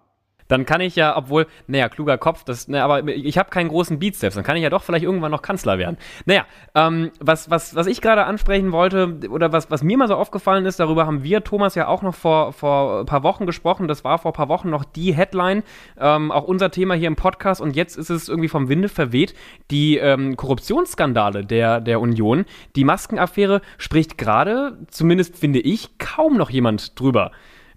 dann 0.50 0.66
kann 0.66 0.80
ich 0.80 0.96
ja, 0.96 1.16
obwohl, 1.16 1.46
naja, 1.68 1.88
kluger 1.88 2.18
Kopf, 2.18 2.42
das, 2.44 2.66
ne, 2.66 2.82
aber 2.82 3.06
ich 3.06 3.38
habe 3.38 3.50
keinen 3.50 3.68
großen 3.68 3.98
Bizeps, 3.98 4.34
dann 4.34 4.44
kann 4.44 4.56
ich 4.56 4.62
ja 4.62 4.70
doch 4.70 4.82
vielleicht 4.82 5.04
irgendwann 5.04 5.30
noch 5.30 5.42
Kanzler 5.42 5.78
werden. 5.78 5.96
Naja, 6.24 6.44
ähm, 6.74 7.12
was, 7.20 7.50
was, 7.50 7.76
was 7.76 7.86
ich 7.86 8.00
gerade 8.00 8.24
ansprechen 8.24 8.72
wollte, 8.72 9.20
oder 9.30 9.52
was, 9.52 9.70
was 9.70 9.82
mir 9.82 9.96
mal 9.96 10.08
so 10.08 10.16
aufgefallen 10.16 10.66
ist, 10.66 10.80
darüber 10.80 11.06
haben 11.06 11.22
wir, 11.22 11.44
Thomas, 11.44 11.76
ja 11.76 11.86
auch 11.86 12.02
noch 12.02 12.14
vor, 12.14 12.52
vor 12.52 13.00
ein 13.00 13.06
paar 13.06 13.22
Wochen 13.22 13.46
gesprochen, 13.46 13.86
das 13.86 14.02
war 14.02 14.18
vor 14.18 14.32
ein 14.32 14.34
paar 14.34 14.48
Wochen 14.48 14.70
noch 14.70 14.84
die 14.84 15.14
Headline, 15.14 15.62
ähm, 15.98 16.32
auch 16.32 16.44
unser 16.44 16.72
Thema 16.72 16.94
hier 16.94 17.08
im 17.08 17.16
Podcast 17.16 17.60
und 17.60 17.76
jetzt 17.76 17.96
ist 17.96 18.10
es 18.10 18.28
irgendwie 18.28 18.48
vom 18.48 18.68
Winde 18.68 18.88
verweht, 18.88 19.34
die 19.70 19.98
ähm, 19.98 20.36
Korruptionsskandale 20.36 21.44
der, 21.44 21.80
der 21.80 22.00
Union, 22.00 22.44
die 22.74 22.84
Maskenaffäre 22.84 23.60
spricht 23.78 24.18
gerade, 24.18 24.78
zumindest 24.88 25.38
finde 25.38 25.60
ich, 25.60 25.96
kaum 25.98 26.36
noch 26.36 26.50
jemand 26.50 26.98
drüber. 26.98 27.30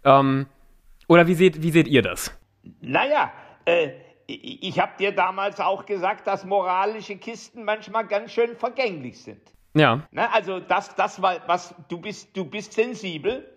Ähm, 0.04 0.48
oder 1.08 1.28
wie 1.28 1.36
seht, 1.36 1.62
wie 1.62 1.72
seht 1.72 1.88
ihr 1.88 2.02
das? 2.02 2.36
Naja, 2.82 3.32
äh, 3.65 3.91
ich 4.26 4.80
habe 4.80 4.93
dir 4.97 5.12
damals 5.12 5.60
auch 5.60 5.86
gesagt, 5.86 6.28
dass 6.28 6.45
moralische 6.45 7.17
Kisten 7.17 7.65
manchmal 7.65 8.08
ganz 8.08 8.32
schön 8.32 8.56
vergänglich 8.56 9.21
sind. 9.21 9.41
Ja. 9.73 10.08
Na, 10.12 10.30
also 10.32 10.60
das, 10.60 10.95
das 10.95 11.21
war, 11.21 11.47
was 11.47 11.76
du 11.89 11.99
bist, 11.99 12.36
du 12.38 12.45
bist 12.45 12.73
sensibel. 12.73 13.49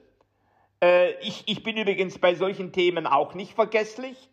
Äh, 0.83 1.13
ich, 1.21 1.45
ich 1.47 1.63
bin 1.63 1.77
übrigens 1.77 2.19
bei 2.19 2.35
solchen 2.35 2.73
Themen 2.73 3.07
auch 3.07 3.35
nicht 3.35 3.55
vergesslich. 3.55 4.29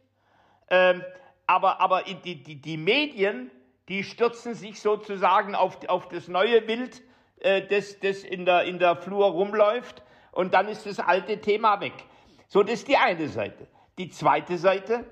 Ähm, 0.69 1.03
aber 1.45 1.81
aber 1.81 2.03
die, 2.03 2.41
die, 2.41 2.55
die 2.55 2.77
Medien, 2.77 3.51
die 3.89 4.03
stürzen 4.03 4.55
sich 4.55 4.79
sozusagen 4.79 5.55
auf, 5.55 5.77
auf 5.88 6.07
das 6.07 6.27
neue 6.27 6.62
Bild, 6.62 7.01
äh, 7.41 7.62
das, 7.62 7.99
das 7.99 8.23
in, 8.23 8.45
der, 8.45 8.63
in 8.63 8.79
der 8.79 8.95
Flur 8.95 9.27
rumläuft. 9.27 10.01
Und 10.31 10.53
dann 10.53 10.67
ist 10.67 10.86
das 10.86 10.99
alte 10.99 11.41
Thema 11.41 11.79
weg. 11.79 11.93
So, 12.47 12.63
das 12.63 12.75
ist 12.75 12.88
die 12.88 12.97
eine 12.97 13.27
Seite. 13.27 13.67
Die 13.99 14.10
zweite 14.10 14.58
Seite, 14.58 15.06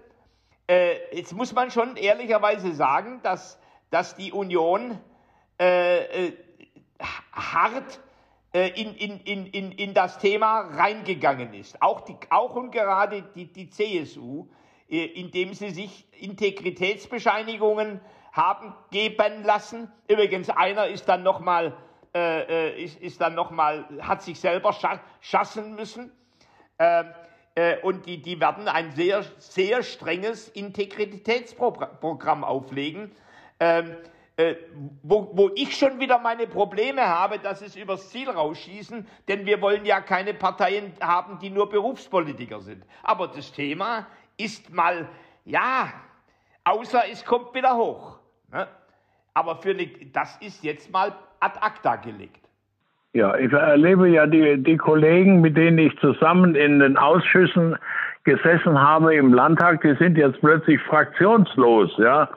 äh, 0.68 1.16
jetzt 1.16 1.34
muss 1.34 1.54
man 1.54 1.70
schon 1.70 1.98
ehrlicherweise 1.98 2.74
sagen, 2.74 3.20
dass, 3.22 3.60
dass 3.92 4.16
die 4.16 4.32
Union 4.32 5.00
äh, 5.60 6.28
äh, 6.28 6.34
hart 7.32 8.00
äh, 8.54 8.70
in, 8.70 8.96
in, 8.96 9.20
in, 9.20 9.46
in, 9.46 9.72
in 9.72 9.94
das 9.94 10.18
Thema 10.18 10.62
reingegangen 10.62 11.54
ist. 11.54 11.82
Auch, 11.82 12.02
die, 12.02 12.16
auch 12.32 12.56
und 12.56 12.72
gerade 12.72 13.22
die, 13.36 13.52
die 13.54 13.70
CSU, 13.70 14.48
äh, 14.90 15.06
indem 15.06 15.54
sie 15.54 15.70
sich 15.70 16.08
Integritätsbescheinigungen 16.20 18.02
haben 18.32 18.74
geben 18.90 19.44
lassen. 19.44 19.92
Übrigens, 20.08 20.50
einer 20.50 20.88
ist 20.88 21.08
dann 21.08 21.22
nochmal, 21.22 21.78
äh, 22.16 22.70
äh, 22.70 22.84
ist, 22.84 23.00
ist 23.00 23.22
dann 23.22 23.36
noch 23.36 23.52
mal, 23.52 23.86
hat 24.02 24.24
sich 24.24 24.40
selber 24.40 24.76
schassen 25.20 25.76
müssen. 25.76 26.12
Äh, 26.80 27.02
äh, 27.02 27.06
und 27.84 28.06
die, 28.06 28.22
die 28.22 28.40
werden 28.40 28.68
ein 28.68 28.92
sehr, 28.92 29.24
sehr 29.38 29.84
strenges 29.84 30.48
Integritätsprogramm 30.48 32.44
auflegen. 32.44 33.12
Ähm, 33.60 33.98
äh, 34.38 34.56
wo, 35.04 35.30
wo 35.34 35.52
ich 35.56 35.78
schon 35.78 36.00
wieder 36.00 36.18
meine 36.18 36.48
Probleme 36.48 37.08
habe, 37.08 37.38
dass 37.38 37.62
es 37.62 37.76
übers 37.76 38.10
Ziel 38.10 38.30
rausschießen, 38.30 39.06
denn 39.28 39.46
wir 39.46 39.62
wollen 39.62 39.86
ja 39.86 40.02
keine 40.02 40.34
Parteien 40.34 40.94
haben, 41.02 41.38
die 41.40 41.50
nur 41.50 41.70
Berufspolitiker 41.70 42.62
sind. 42.62 42.84
Aber 43.04 43.28
das 43.28 43.52
Thema 43.52 44.08
ist 44.38 44.72
mal, 44.72 45.08
ja, 45.46 45.94
außer 46.64 47.04
es 47.12 47.24
kommt 47.26 47.54
wieder 47.54 47.76
hoch. 47.76 48.20
Ne? 48.52 48.68
Aber 49.34 49.58
für 49.58 49.72
eine, 49.72 49.88
das 49.88 50.38
ist 50.38 50.64
jetzt 50.64 50.90
mal 50.90 51.14
ad 51.40 51.60
acta 51.60 51.98
gelegt. 51.98 52.50
Ja, 53.14 53.36
ich 53.38 53.52
erlebe 53.52 54.08
ja 54.08 54.26
die, 54.26 54.64
die 54.64 54.78
Kollegen, 54.78 55.42
mit 55.42 55.58
denen 55.58 55.78
ich 55.78 55.98
zusammen 56.00 56.56
in 56.56 56.80
den 56.80 56.96
Ausschüssen 56.96 57.76
gesessen 58.24 58.80
habe 58.80 59.16
im 59.16 59.34
Landtag, 59.34 59.82
die 59.82 59.96
sind 59.96 60.18
jetzt 60.18 60.40
plötzlich 60.40 60.82
fraktionslos, 60.84 61.92
ja. 61.98 62.30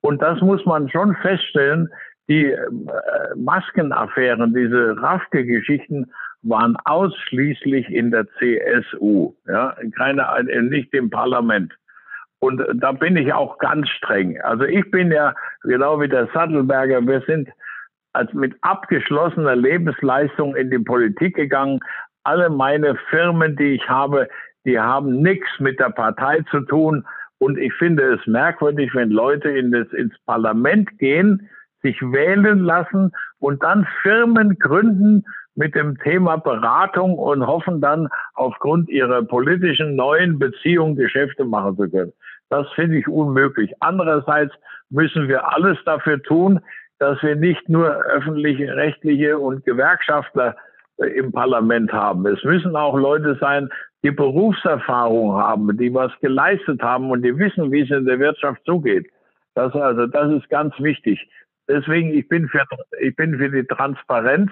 Und 0.00 0.20
das 0.20 0.40
muss 0.40 0.64
man 0.66 0.88
schon 0.90 1.14
feststellen. 1.16 1.88
Die 2.28 2.46
äh, 2.46 2.58
Maskenaffären, 3.36 4.52
diese 4.52 5.00
Rafke-Geschichten 5.00 6.10
waren 6.42 6.76
ausschließlich 6.84 7.88
in 7.88 8.10
der 8.10 8.26
CSU, 8.38 9.34
ja, 9.46 9.74
keine, 9.96 10.26
nicht 10.62 10.92
im 10.92 11.08
Parlament. 11.10 11.72
Und 12.40 12.62
da 12.74 12.92
bin 12.92 13.16
ich 13.16 13.32
auch 13.32 13.58
ganz 13.58 13.88
streng. 13.88 14.40
Also 14.42 14.64
ich 14.64 14.88
bin 14.90 15.10
ja, 15.10 15.34
genau 15.62 16.00
wie 16.00 16.08
der 16.08 16.28
Sattelberger, 16.32 17.04
wir 17.06 17.22
sind 17.22 17.48
als 18.18 18.32
mit 18.34 18.56
abgeschlossener 18.62 19.54
Lebensleistung 19.54 20.56
in 20.56 20.70
die 20.70 20.80
Politik 20.80 21.36
gegangen. 21.36 21.78
Alle 22.24 22.50
meine 22.50 22.96
Firmen, 23.10 23.56
die 23.56 23.74
ich 23.74 23.88
habe, 23.88 24.28
die 24.64 24.78
haben 24.78 25.22
nichts 25.22 25.48
mit 25.60 25.78
der 25.78 25.90
Partei 25.90 26.40
zu 26.50 26.60
tun. 26.60 27.06
Und 27.38 27.58
ich 27.58 27.72
finde 27.74 28.14
es 28.14 28.26
merkwürdig, 28.26 28.92
wenn 28.94 29.10
Leute 29.10 29.48
in 29.50 29.70
das, 29.70 29.86
ins 29.92 30.18
Parlament 30.26 30.98
gehen, 30.98 31.48
sich 31.82 32.02
wählen 32.02 32.58
lassen 32.58 33.12
und 33.38 33.62
dann 33.62 33.86
Firmen 34.02 34.58
gründen 34.58 35.24
mit 35.54 35.76
dem 35.76 35.96
Thema 35.98 36.36
Beratung 36.36 37.16
und 37.16 37.46
hoffen 37.46 37.80
dann 37.80 38.08
aufgrund 38.34 38.88
ihrer 38.88 39.22
politischen 39.22 39.94
neuen 39.94 40.40
Beziehungen 40.40 40.96
Geschäfte 40.96 41.44
machen 41.44 41.76
zu 41.76 41.88
können. 41.88 42.12
Das 42.50 42.66
finde 42.74 42.98
ich 42.98 43.06
unmöglich. 43.06 43.72
Andererseits 43.78 44.52
müssen 44.90 45.28
wir 45.28 45.52
alles 45.52 45.78
dafür 45.84 46.20
tun, 46.22 46.60
dass 46.98 47.22
wir 47.22 47.36
nicht 47.36 47.68
nur 47.68 47.88
öffentliche, 47.88 48.74
rechtliche 48.74 49.38
und 49.38 49.64
Gewerkschaftler 49.64 50.56
äh, 50.98 51.06
im 51.18 51.32
Parlament 51.32 51.92
haben. 51.92 52.26
Es 52.26 52.42
müssen 52.44 52.76
auch 52.76 52.96
Leute 52.96 53.36
sein, 53.40 53.68
die 54.02 54.10
Berufserfahrung 54.10 55.34
haben, 55.34 55.76
die 55.76 55.92
was 55.92 56.12
geleistet 56.20 56.82
haben 56.82 57.10
und 57.10 57.22
die 57.22 57.36
wissen, 57.36 57.72
wie 57.72 57.80
es 57.80 57.90
in 57.90 58.04
der 58.04 58.18
Wirtschaft 58.18 58.62
zugeht. 58.64 59.10
Das 59.54 59.74
also, 59.74 60.06
das 60.06 60.32
ist 60.32 60.48
ganz 60.50 60.74
wichtig. 60.78 61.28
Deswegen, 61.68 62.10
ich 62.10 62.28
bin 62.28 62.48
für, 62.48 62.64
ich 63.00 63.14
bin 63.16 63.38
für 63.38 63.50
die 63.50 63.64
Transparenz 63.64 64.50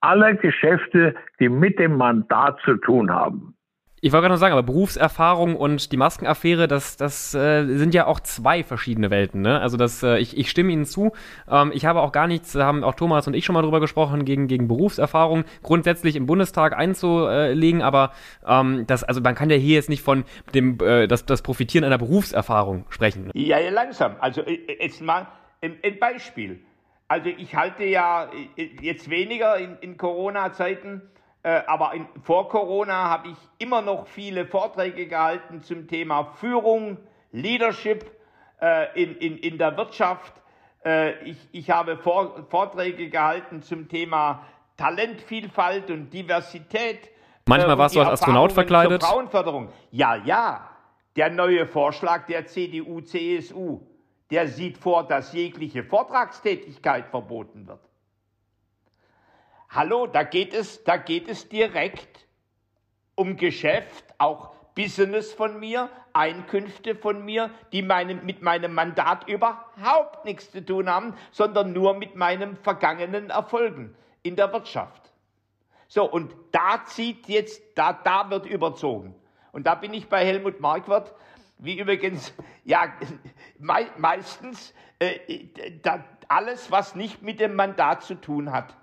aller 0.00 0.34
Geschäfte, 0.34 1.14
die 1.38 1.48
mit 1.48 1.78
dem 1.78 1.96
Mandat 1.96 2.58
zu 2.64 2.76
tun 2.76 3.12
haben. 3.12 3.55
Ich 4.02 4.12
wollte 4.12 4.24
gerade 4.24 4.34
noch 4.34 4.40
sagen, 4.40 4.52
aber 4.52 4.62
Berufserfahrung 4.62 5.56
und 5.56 5.90
die 5.90 5.96
Maskenaffäre, 5.96 6.68
das, 6.68 6.98
das 6.98 7.34
äh, 7.34 7.64
sind 7.64 7.94
ja 7.94 8.06
auch 8.06 8.20
zwei 8.20 8.62
verschiedene 8.62 9.10
Welten. 9.10 9.40
Ne? 9.40 9.58
Also 9.58 9.78
das, 9.78 10.02
äh, 10.02 10.18
ich, 10.18 10.36
ich 10.36 10.50
stimme 10.50 10.70
Ihnen 10.70 10.84
zu. 10.84 11.12
Ähm, 11.50 11.72
ich 11.72 11.86
habe 11.86 12.02
auch 12.02 12.12
gar 12.12 12.26
nichts, 12.26 12.52
da 12.52 12.66
haben 12.66 12.84
auch 12.84 12.94
Thomas 12.94 13.26
und 13.26 13.32
ich 13.32 13.46
schon 13.46 13.54
mal 13.54 13.62
drüber 13.62 13.80
gesprochen, 13.80 14.26
gegen, 14.26 14.48
gegen 14.48 14.68
Berufserfahrung 14.68 15.44
grundsätzlich 15.62 16.14
im 16.14 16.26
Bundestag 16.26 16.76
einzulegen. 16.76 17.80
Aber 17.80 18.12
ähm, 18.46 18.86
das, 18.86 19.02
also 19.02 19.22
man 19.22 19.34
kann 19.34 19.48
ja 19.48 19.56
hier 19.56 19.76
jetzt 19.76 19.88
nicht 19.88 20.02
von 20.02 20.24
dem 20.54 20.78
äh, 20.80 21.06
das, 21.06 21.24
das 21.24 21.40
Profitieren 21.40 21.84
einer 21.84 21.98
Berufserfahrung 21.98 22.84
sprechen. 22.90 23.24
Ne? 23.24 23.30
Ja, 23.34 23.58
ja, 23.58 23.70
langsam. 23.70 24.16
Also 24.20 24.42
äh, 24.42 24.58
jetzt 24.78 25.00
mal 25.00 25.26
ein, 25.62 25.98
Beispiel. 25.98 26.60
Also 27.08 27.30
ich 27.30 27.54
halte 27.54 27.84
ja 27.84 28.28
äh, 28.56 28.68
jetzt 28.82 29.08
weniger 29.08 29.56
in, 29.56 29.78
in 29.80 29.96
Corona-Zeiten 29.96 31.00
aber 31.48 31.94
in, 31.94 32.08
vor 32.22 32.48
Corona 32.48 33.08
habe 33.08 33.28
ich 33.28 33.36
immer 33.58 33.80
noch 33.80 34.06
viele 34.06 34.46
Vorträge 34.46 35.06
gehalten 35.06 35.62
zum 35.62 35.86
Thema 35.86 36.24
Führung, 36.24 36.98
Leadership 37.30 38.10
äh, 38.60 39.00
in, 39.00 39.16
in, 39.16 39.38
in 39.38 39.58
der 39.58 39.76
Wirtschaft. 39.76 40.32
Äh, 40.84 41.22
ich, 41.24 41.36
ich 41.52 41.70
habe 41.70 41.98
vor, 41.98 42.46
Vorträge 42.48 43.10
gehalten 43.10 43.62
zum 43.62 43.88
Thema 43.88 44.44
Talentvielfalt 44.76 45.90
und 45.90 46.10
Diversität. 46.10 47.10
Manchmal 47.46 47.78
warst 47.78 47.94
du 47.94 48.00
als 48.00 48.20
Astronaut 48.20 48.52
verkleidet. 48.52 49.04
Frauenförderung. 49.04 49.68
Ja, 49.90 50.16
ja. 50.16 50.68
Der 51.14 51.30
neue 51.30 51.66
Vorschlag 51.66 52.26
der 52.26 52.46
CDU, 52.46 53.00
CSU, 53.00 53.80
der 54.30 54.48
sieht 54.48 54.76
vor, 54.76 55.06
dass 55.06 55.32
jegliche 55.32 55.84
Vortragstätigkeit 55.84 57.08
verboten 57.08 57.66
wird. 57.66 57.80
Hallo, 59.68 60.06
da 60.06 60.22
geht 60.22 60.54
es, 60.54 60.84
da 60.84 60.96
geht 60.96 61.28
es 61.28 61.48
direkt 61.48 62.26
um 63.14 63.36
Geschäft, 63.36 64.04
auch 64.18 64.54
Business 64.74 65.32
von 65.32 65.58
mir, 65.58 65.90
Einkünfte 66.12 66.94
von 66.94 67.24
mir, 67.24 67.50
die 67.72 67.82
meinem, 67.82 68.24
mit 68.24 68.42
meinem 68.42 68.74
Mandat 68.74 69.28
überhaupt 69.28 70.24
nichts 70.24 70.50
zu 70.50 70.64
tun 70.64 70.88
haben, 70.88 71.14
sondern 71.30 71.72
nur 71.72 71.94
mit 71.94 72.14
meinen 72.14 72.56
vergangenen 72.56 73.30
Erfolgen 73.30 73.94
in 74.22 74.36
der 74.36 74.52
Wirtschaft. 74.52 75.12
So, 75.88 76.10
und 76.10 76.34
da 76.52 76.84
zieht 76.84 77.28
jetzt, 77.28 77.62
da, 77.74 77.92
da 77.92 78.30
wird 78.30 78.46
überzogen. 78.46 79.14
Und 79.52 79.66
da 79.66 79.74
bin 79.74 79.94
ich 79.94 80.08
bei 80.08 80.24
Helmut 80.24 80.60
Marquardt, 80.60 81.14
wie 81.58 81.78
übrigens, 81.78 82.34
ja, 82.64 82.92
me 83.58 83.86
meistens 83.96 84.74
äh, 84.98 85.46
da, 85.82 86.04
alles, 86.28 86.70
was 86.70 86.94
nicht 86.94 87.22
mit 87.22 87.40
dem 87.40 87.54
Mandat 87.54 88.02
zu 88.02 88.14
tun 88.14 88.52
hat, 88.52 88.70
äh, 88.72 88.74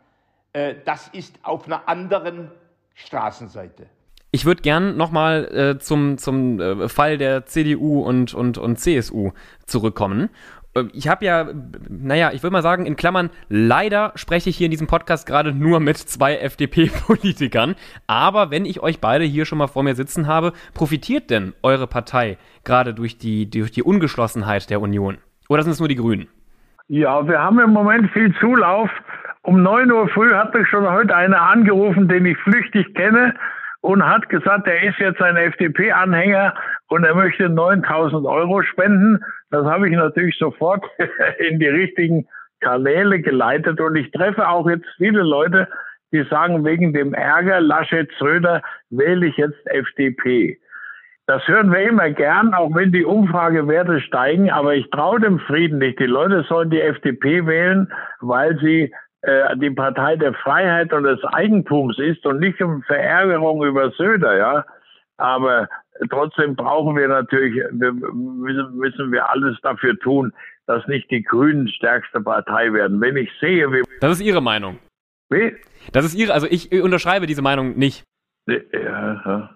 das 0.86 1.08
ist 1.10 1.40
auf 1.44 1.66
einer 1.66 1.88
anderen 1.90 2.52
Straßenseite. 2.94 3.88
Ich 4.36 4.46
würde 4.46 4.64
gern 4.64 4.98
nochmal 4.98 5.46
äh, 5.46 5.78
zum, 5.78 6.18
zum 6.18 6.60
äh, 6.60 6.90
Fall 6.90 7.20
der 7.20 7.46
CDU 7.46 8.02
und, 8.02 8.34
und, 8.34 8.58
und 8.58 8.78
CSU 8.78 9.32
zurückkommen. 9.68 10.30
Äh, 10.76 10.86
ich 10.92 11.08
habe 11.08 11.24
ja, 11.24 11.48
naja, 11.88 12.32
ich 12.34 12.42
würde 12.42 12.54
mal 12.54 12.64
sagen, 12.64 12.88
in 12.88 12.96
Klammern, 12.96 13.30
leider 13.48 14.12
spreche 14.16 14.50
ich 14.50 14.58
hier 14.58 14.66
in 14.66 14.72
diesem 14.72 14.88
Podcast 14.88 15.28
gerade 15.28 15.54
nur 15.54 15.80
mit 15.80 15.98
zwei 15.98 16.38
FDP-Politikern. 16.38 17.76
Aber 18.08 18.50
wenn 18.50 18.66
ich 18.66 18.82
euch 18.82 19.00
beide 19.00 19.24
hier 19.24 19.46
schon 19.46 19.60
mal 19.60 19.68
vor 19.68 19.84
mir 19.84 19.94
sitzen 19.94 20.26
habe, 20.26 20.54
profitiert 20.74 21.30
denn 21.30 21.54
eure 21.62 21.86
Partei 21.86 22.40
gerade 22.64 22.96
durch 22.96 23.20
die, 23.20 23.48
durch 23.48 23.72
die 23.72 23.84
Ungeschlossenheit 23.84 24.70
der 24.72 24.82
Union? 24.82 25.20
Oder 25.48 25.62
sind 25.62 25.74
es 25.74 25.80
nur 25.80 25.90
die 25.90 25.96
Grünen? 25.96 26.28
Ja, 26.88 27.28
wir 27.28 27.40
haben 27.40 27.60
im 27.60 27.70
Moment 27.70 28.12
viel 28.12 28.34
Zulauf. 28.40 28.90
Um 29.46 29.62
9 29.62 29.92
Uhr 29.92 30.08
früh 30.08 30.34
hat 30.34 30.54
mich 30.56 30.68
schon 30.70 30.90
heute 30.90 31.14
einer 31.14 31.42
angerufen, 31.42 32.08
den 32.08 32.26
ich 32.26 32.38
flüchtig 32.40 32.96
kenne 32.96 33.36
und 33.82 34.08
hat 34.08 34.30
gesagt, 34.30 34.68
er 34.68 34.84
ist 34.84 34.98
jetzt 35.00 35.22
ein 35.22 35.36
FDP-Anhänger 35.36 36.56
und 36.88 37.04
er 37.04 37.14
möchte 37.14 37.50
9000 37.50 38.26
Euro 38.26 38.64
spenden. 38.64 39.22
Das 39.52 39.66
habe 39.66 39.90
ich 39.90 39.96
natürlich 39.96 40.38
sofort 40.38 40.86
in 41.40 41.60
die 41.60 41.68
richtigen 41.68 42.26
Kanäle 42.62 43.20
geleitet 43.20 43.82
und 43.82 43.98
ich 43.98 44.10
treffe 44.12 44.48
auch 44.48 44.70
jetzt 44.70 44.88
viele 44.96 45.24
Leute, 45.24 45.68
die 46.14 46.24
sagen, 46.30 46.64
wegen 46.64 46.94
dem 46.94 47.14
Ärger 47.14 47.60
Laschet-Schröder 47.60 48.62
wähle 48.92 49.26
ich 49.26 49.36
jetzt 49.36 49.60
FDP. 49.68 50.58
Das 51.26 51.46
hören 51.48 51.72
wir 51.72 51.82
immer 51.82 52.10
gern, 52.12 52.54
auch 52.54 52.74
wenn 52.76 52.92
die 52.92 53.06
Umfragewerte 53.06 54.00
steigen, 54.02 54.52
aber 54.52 54.76
ich 54.76 54.90
traue 54.90 55.20
dem 55.20 55.40
Frieden 55.40 55.80
nicht. 55.80 56.00
Die 56.00 56.06
Leute 56.06 56.44
sollen 56.44 56.70
die 56.70 56.82
FDP 56.82 57.46
wählen, 57.46 57.92
weil 58.20 58.58
sie 58.60 58.94
äh, 59.24 59.56
die 59.58 59.72
Partei 59.72 60.16
der 60.18 60.34
Freiheit 60.34 60.92
und 60.94 61.04
des 61.04 61.24
Eigentums 61.24 61.98
ist 61.98 62.26
und 62.26 62.40
nicht 62.40 62.62
um 62.62 62.84
Verärgerung 62.84 63.64
über 63.64 63.92
Söder, 63.92 64.38
ja. 64.38 64.66
Aber 65.18 65.70
trotzdem 66.10 66.56
brauchen 66.56 66.98
wir 66.98 67.08
natürlich, 67.08 67.56
wir, 67.72 67.94
müssen, 67.94 68.76
müssen 68.76 69.12
wir 69.12 69.30
alles 69.30 69.58
dafür 69.62 69.98
tun, 70.00 70.34
dass 70.68 70.86
nicht 70.88 71.10
die 71.10 71.24
Grünen 71.24 71.70
stärkste 71.70 72.20
Partei 72.20 72.74
werden. 72.74 73.00
Wenn 73.00 73.16
ich 73.16 73.30
sehe, 73.40 73.72
wie. 73.72 73.84
Das 74.02 74.12
ist 74.12 74.22
Ihre 74.22 74.42
Meinung. 74.42 74.80
Wie? 75.30 75.56
Das 75.94 76.04
ist 76.04 76.16
Ihre, 76.16 76.34
also 76.34 76.48
ich 76.50 76.72
unterschreibe 76.82 77.26
diese 77.26 77.42
Meinung 77.42 77.78
nicht. 77.78 78.04
Ja, 78.46 79.56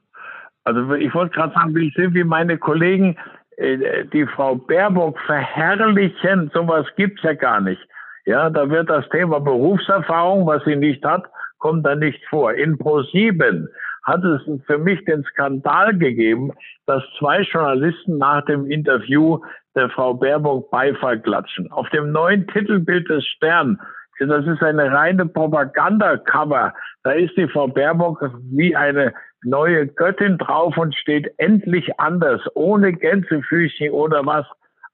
also 0.63 0.93
ich 0.93 1.13
wollte 1.13 1.35
gerade 1.35 1.53
sagen, 1.53 1.75
wie 1.75 1.87
ich 1.87 1.93
sehe, 1.93 2.13
wie 2.13 2.23
meine 2.23 2.57
Kollegen 2.57 3.17
äh, 3.57 4.05
die 4.05 4.25
Frau 4.25 4.55
Baerbock 4.55 5.19
verherrlichen, 5.25 6.51
sowas 6.53 6.85
gibt's 6.95 7.23
ja 7.23 7.33
gar 7.33 7.59
nicht. 7.59 7.81
Ja, 8.27 8.49
da 8.49 8.69
wird 8.69 8.89
das 8.89 9.07
Thema 9.07 9.39
Berufserfahrung, 9.39 10.45
was 10.45 10.61
sie 10.65 10.75
nicht 10.75 11.01
hat, 11.05 11.23
kommt 11.59 11.85
da 11.85 11.95
nicht 11.95 12.21
vor. 12.25 12.53
In 12.53 12.77
Pro7 12.77 13.69
hat 14.03 14.21
es 14.25 14.41
für 14.65 14.77
mich 14.77 15.05
den 15.05 15.23
Skandal 15.23 15.97
gegeben, 15.97 16.51
dass 16.87 17.01
zwei 17.17 17.43
Journalisten 17.43 18.17
nach 18.17 18.43
dem 18.43 18.69
Interview 18.69 19.39
der 19.75 19.89
Frau 19.91 20.13
Baerbock 20.13 20.69
Beifall 20.69 21.21
klatschen. 21.21 21.71
Auf 21.71 21.89
dem 21.91 22.11
neuen 22.11 22.45
Titelbild 22.47 23.07
des 23.07 23.25
Stern, 23.25 23.79
das 24.19 24.45
ist 24.45 24.61
eine 24.61 24.91
reine 24.91 25.25
Propagandacover, 25.25 26.73
da 27.03 27.11
ist 27.11 27.37
die 27.37 27.47
Frau 27.47 27.69
Baerbock 27.69 28.29
wie 28.51 28.75
eine 28.75 29.13
neue 29.45 29.87
Göttin 29.87 30.37
drauf 30.37 30.75
und 30.75 30.93
steht 30.95 31.33
endlich 31.37 31.97
anders, 31.97 32.41
ohne 32.55 32.91
Gänsefüßchen 32.91 33.91
oder 33.91 34.25
was. 34.25 34.45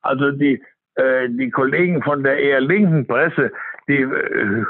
Also 0.04 0.30
die 0.30 0.62
äh, 0.95 1.29
die 1.29 1.49
Kollegen 1.49 2.01
von 2.03 2.23
der 2.23 2.38
eher 2.38 2.62
linken 2.62 3.08
Presse, 3.08 3.51
die 3.88 4.01
äh, 4.01 4.63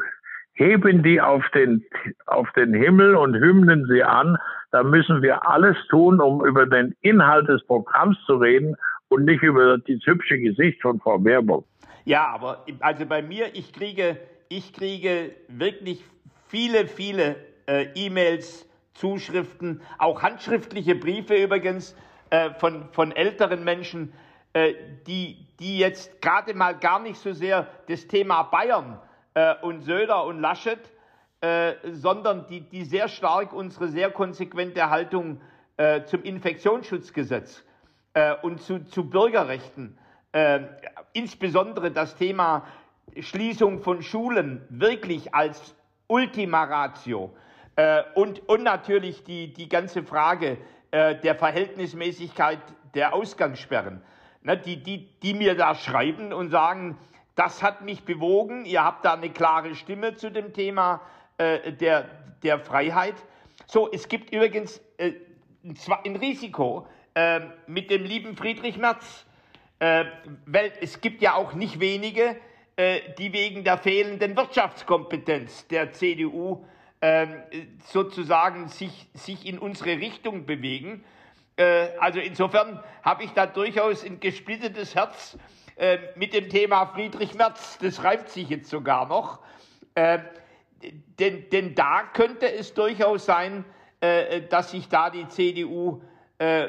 heben 0.53 1.03
die 1.03 1.19
auf 1.19 1.43
den, 1.49 1.83
auf 2.25 2.51
den 2.53 2.73
Himmel 2.73 3.15
und 3.15 3.36
hymnen 3.36 3.88
sie 3.88 4.03
an. 4.03 4.38
Da 4.71 4.83
müssen 4.83 5.21
wir 5.21 5.47
alles 5.47 5.75
tun, 5.89 6.19
um 6.19 6.45
über 6.45 6.65
den 6.65 6.95
Inhalt 7.01 7.47
des 7.47 7.65
Programms 7.65 8.17
zu 8.25 8.36
reden 8.36 8.75
und 9.09 9.25
nicht 9.25 9.43
über 9.43 9.77
das 9.77 9.99
hübsche 10.05 10.39
Gesicht 10.39 10.81
von 10.81 10.99
Frau 10.99 11.19
Baerbock. 11.19 11.65
Ja, 12.05 12.27
aber 12.27 12.65
also 12.79 13.05
bei 13.05 13.21
mir, 13.21 13.47
ich 13.53 13.71
kriege, 13.73 14.17
ich 14.49 14.73
kriege 14.73 15.31
wirklich 15.47 16.03
viele, 16.47 16.88
viele 16.88 17.36
äh, 17.67 17.88
E-Mails, 17.95 18.69
Zuschriften, 18.93 19.81
auch 19.97 20.21
handschriftliche 20.21 20.95
Briefe 20.95 21.36
übrigens 21.36 21.95
äh, 22.29 22.51
von, 22.51 22.89
von 22.91 23.12
älteren 23.12 23.63
Menschen, 23.63 24.13
die, 25.07 25.47
die 25.59 25.77
jetzt 25.79 26.21
gerade 26.21 26.53
mal 26.53 26.77
gar 26.77 26.99
nicht 26.99 27.17
so 27.17 27.33
sehr 27.33 27.67
das 27.87 28.07
Thema 28.07 28.43
Bayern 28.43 28.99
äh, 29.33 29.55
und 29.61 29.81
Söder 29.81 30.25
und 30.25 30.39
Laschet, 30.39 30.79
äh, 31.41 31.73
sondern 31.91 32.47
die, 32.47 32.61
die 32.61 32.85
sehr 32.85 33.07
stark 33.07 33.53
unsere 33.53 33.87
sehr 33.87 34.11
konsequente 34.11 34.89
Haltung 34.89 35.41
äh, 35.77 36.03
zum 36.05 36.23
Infektionsschutzgesetz 36.23 37.63
äh, 38.13 38.35
und 38.43 38.61
zu, 38.61 38.85
zu 38.85 39.09
Bürgerrechten, 39.09 39.97
äh, 40.31 40.61
insbesondere 41.13 41.91
das 41.91 42.15
Thema 42.15 42.67
Schließung 43.19 43.81
von 43.81 44.01
Schulen 44.01 44.65
wirklich 44.69 45.33
als 45.33 45.75
Ultima 46.07 46.63
Ratio 46.63 47.35
und, 48.15 48.47
und 48.47 48.63
natürlich 48.63 49.23
die, 49.23 49.51
die 49.51 49.67
ganze 49.67 50.03
Frage 50.03 50.57
der 50.91 51.35
Verhältnismäßigkeit 51.35 52.59
der 52.93 53.13
Ausgangssperren 53.13 54.01
ne, 54.43 54.58
die, 54.58 54.82
die, 54.82 55.10
die 55.21 55.34
mir 55.34 55.56
da 55.56 55.75
schreiben 55.75 56.34
und 56.34 56.51
sagen, 56.51 56.97
das 57.36 57.63
hat 57.63 57.82
mich 57.82 58.03
bewogen, 58.03 58.65
ihr 58.65 58.84
habt 58.84 59.06
da 59.06 59.13
eine 59.13 59.29
klare 59.29 59.75
Stimme 59.75 60.15
zu 60.15 60.32
dem 60.32 60.53
Thema 60.53 61.01
äh, 61.38 61.71
der, 61.71 62.10
der 62.43 62.60
Freiheit. 62.60 63.15
So, 63.65 63.91
es 63.91 64.08
gibt 64.08 64.34
übrigens 64.34 64.82
äh, 64.97 65.13
ein 66.03 66.15
Risiko 66.15 66.88
äh, 67.15 67.41
mit 67.67 67.89
dem 67.89 68.03
lieben 68.03 68.36
Friedrich 68.36 68.77
Merz, 68.77 69.25
äh, 69.79 70.06
weil 70.45 70.71
es 70.82 71.01
gibt 71.01 71.21
ja 71.21 71.36
auch 71.36 71.53
nicht 71.53 71.79
wenige, 71.79 72.36
äh, 72.75 72.99
die 73.17 73.34
wegen 73.34 73.63
der 73.63 73.77
fehlenden 73.77 74.36
Wirtschaftskompetenz 74.36 75.67
der 75.67 75.93
CDU 75.93 76.65
ähm, 77.01 77.36
sozusagen 77.86 78.67
sich, 78.69 79.08
sich 79.13 79.45
in 79.45 79.60
unsere 79.60 79.97
Richtung 79.97 80.45
bewegen. 80.45 81.03
Äh, 81.55 81.89
also 81.99 82.19
insofern 82.19 82.81
habe 83.03 83.23
ich 83.23 83.31
da 83.31 83.45
durchaus 83.45 84.03
ein 84.03 84.19
gesplittetes 84.19 84.95
Herz 84.95 85.37
äh, 85.75 85.97
mit 86.15 86.33
dem 86.33 86.49
Thema 86.49 86.85
Friedrich 86.87 87.35
Merz. 87.35 87.77
Das 87.79 88.03
reibt 88.03 88.29
sich 88.29 88.49
jetzt 88.49 88.69
sogar 88.69 89.07
noch. 89.07 89.39
Äh, 89.95 90.19
denn, 91.19 91.49
denn 91.49 91.75
da 91.75 92.03
könnte 92.13 92.51
es 92.51 92.73
durchaus 92.73 93.25
sein, 93.25 93.63
dass 94.49 94.71
sich 94.71 94.89
da 94.89 95.09
die 95.09 95.25
CDU, 95.29 96.01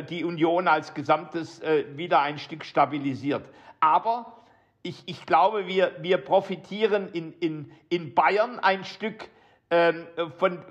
die 0.09 0.23
Union 0.23 0.69
als 0.69 0.95
Gesamtes 0.95 1.61
wieder 1.97 2.21
ein 2.21 2.39
Stück 2.39 2.65
stabilisiert. 2.65 3.51
Aber 3.81 4.45
ich, 4.83 5.03
ich 5.07 5.27
glaube, 5.27 5.67
wir, 5.67 5.97
wir 5.99 6.19
profitieren 6.19 7.09
in, 7.13 7.33
in, 7.41 7.73
in 7.89 8.15
Bayern 8.15 8.61
ein 8.61 8.85
Stück 8.85 9.29
ähm, 9.71 10.07
von, 10.39 10.63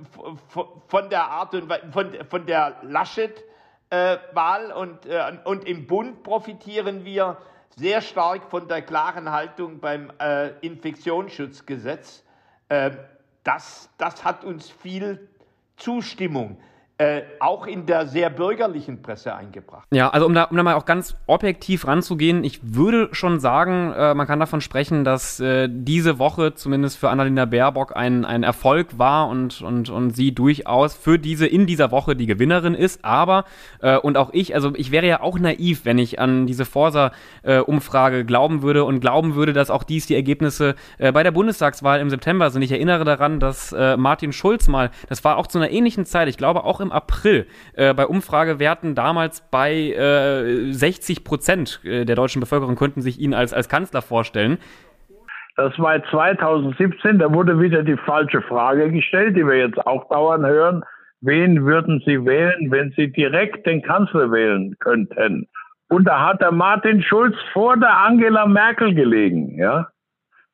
von, 0.48 0.68
von 0.88 1.10
der 1.10 1.26
Art 1.26 1.54
und 1.54 1.74
von, 1.92 2.14
von 2.30 2.46
der 2.46 2.78
Laschet 2.84 3.44
äh, 3.94 4.18
Wahl 4.34 4.72
und, 4.72 5.06
äh, 5.06 5.38
und 5.44 5.66
im 5.66 5.86
Bund 5.86 6.24
profitieren 6.24 7.06
wir 7.06 7.38
sehr 7.76 8.02
stark 8.02 8.50
von 8.50 8.68
der 8.68 8.82
klaren 8.82 9.32
Haltung 9.32 9.80
beim 9.80 10.12
äh, 10.20 10.50
Infektionsschutzgesetz. 10.62 12.24
Äh, 12.70 12.92
das, 13.44 13.90
das 14.00 14.26
hat 14.26 14.44
uns 14.44 14.72
viel 14.72 15.30
Zustimmung 15.78 16.60
äh, 17.04 17.24
auch 17.40 17.68
in 17.68 17.86
der 17.86 18.08
sehr 18.08 18.30
bürgerlichen 18.30 19.02
Presse 19.02 19.36
eingebracht. 19.36 19.86
Ja, 19.92 20.10
also 20.10 20.26
um 20.26 20.34
da, 20.34 20.46
um 20.46 20.56
da 20.56 20.64
mal 20.64 20.76
auch 20.76 20.86
ganz 20.86 21.16
objektiv 21.28 21.86
ranzugehen, 21.86 22.46
ich 22.46 22.62
würde 22.64 23.10
schon 23.12 23.42
sagen, 23.42 23.92
äh, 23.92 24.14
man 24.14 24.26
kann 24.26 24.40
davon 24.40 24.62
sprechen, 24.62 25.04
dass 25.04 25.40
äh, 25.42 25.68
diese 25.70 26.18
Woche 26.18 26.54
zumindest 26.54 26.98
für 26.98 27.10
Annalena 27.10 27.44
Baerbock 27.44 27.94
ein, 27.96 28.24
ein 28.24 28.44
Erfolg 28.44 28.98
war 28.98 29.28
und, 29.28 29.62
und, 29.62 29.90
und 29.90 30.12
sie 30.12 30.34
durchaus 30.34 30.96
für 30.96 31.20
diese 31.20 31.46
in 31.46 31.66
dieser 31.66 31.92
Woche 31.92 32.16
die 32.16 32.26
Gewinnerin 32.26 32.74
ist. 32.74 33.04
Aber, 33.04 33.44
äh, 33.82 33.98
und 33.98 34.16
auch 34.16 34.30
ich, 34.32 34.56
also 34.56 34.72
ich 34.76 34.92
wäre 34.92 35.06
ja 35.06 35.22
auch 35.22 35.38
naiv, 35.38 35.84
wenn 35.84 35.98
ich 35.98 36.20
an 36.20 36.48
diese 36.48 36.64
Forsa-Umfrage 36.64 38.24
glauben 38.24 38.62
würde 38.62 38.86
und 38.86 39.02
glauben 39.02 39.36
würde, 39.36 39.52
dass 39.52 39.70
auch 39.70 39.84
dies 39.84 40.06
die 40.06 40.16
Ergebnisse 40.16 40.76
äh, 41.00 41.12
bei 41.12 41.24
der 41.24 41.32
Bundestagswahl 41.32 42.00
im 42.00 42.10
September 42.10 42.50
sind. 42.50 42.62
Ich 42.62 42.72
erinnere 42.72 43.04
daran, 43.04 43.42
dass 43.42 43.74
äh, 43.74 43.98
Martin 43.98 44.32
Schulz 44.32 44.70
mal, 44.70 44.90
das 45.10 45.22
war 45.26 45.36
auch 45.36 45.48
zu 45.48 45.58
einer 45.58 45.70
ähnlichen 45.70 46.06
Zeit, 46.06 46.30
ich 46.30 46.38
glaube 46.38 46.64
auch 46.64 46.80
im 46.80 46.93
April 46.94 47.48
äh, 47.74 47.94
bei 47.94 48.06
Umfragewerten 48.06 48.96
damals 48.96 49.42
bei 49.50 49.74
äh, 49.74 50.72
60 50.72 51.24
Prozent 51.24 51.82
äh, 51.84 52.06
der 52.06 52.16
deutschen 52.16 52.40
Bevölkerung 52.40 52.76
könnten 52.76 53.02
sich 53.02 53.20
ihn 53.20 53.34
als, 53.34 53.54
als 53.54 53.70
Kanzler 53.70 54.02
vorstellen. 54.02 54.58
Das 55.56 55.78
war 55.78 56.04
2017, 56.06 57.20
da 57.20 57.32
wurde 57.32 57.60
wieder 57.60 57.84
die 57.84 57.98
falsche 57.98 58.42
Frage 58.42 58.92
gestellt, 58.92 59.38
die 59.38 59.46
wir 59.46 59.58
jetzt 59.58 59.86
auch 59.86 60.10
dauernd 60.10 60.46
hören. 60.46 60.84
Wen 61.22 61.64
würden 61.64 62.02
Sie 62.06 62.26
wählen, 62.26 62.72
wenn 62.72 62.92
Sie 62.98 63.12
direkt 63.12 63.66
den 63.66 63.82
Kanzler 63.82 64.32
wählen 64.32 64.76
könnten? 64.80 65.48
Und 65.90 66.06
da 66.06 66.26
hat 66.26 66.42
der 66.42 66.52
Martin 66.52 67.04
Schulz 67.04 67.36
vor 67.54 67.78
der 67.78 67.96
Angela 67.96 68.48
Merkel 68.48 68.96
gelegen, 68.96 69.58
ja. 69.58 69.88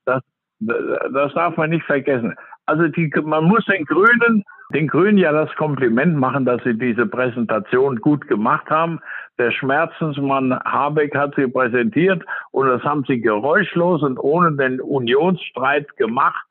Das, 0.06 0.22
das 0.60 1.34
darf 1.34 1.56
man 1.56 1.70
nicht 1.70 1.86
vergessen. 1.86 2.36
Also 2.66 2.88
die, 2.88 3.10
man 3.24 3.46
muss 3.46 3.66
den 3.66 3.86
Grünen 3.86 4.44
den 4.74 4.88
Grünen 4.88 5.18
ja 5.18 5.32
das 5.32 5.54
Kompliment 5.56 6.16
machen, 6.16 6.46
dass 6.46 6.64
sie 6.64 6.78
diese 6.78 7.08
Präsentation 7.08 7.98
gut 7.98 8.28
gemacht 8.28 8.70
haben. 8.70 9.00
Der 9.40 9.52
Schmerzensmann 9.52 10.60
Habeck 10.64 11.16
hat 11.16 11.34
sie 11.36 11.48
präsentiert 11.48 12.24
und 12.52 12.68
das 12.68 12.84
haben 12.84 13.04
sie 13.08 13.20
geräuschlos 13.20 14.04
und 14.04 14.20
ohne 14.20 14.56
den 14.56 14.80
Unionsstreit 14.80 15.96
gemacht. 15.98 16.46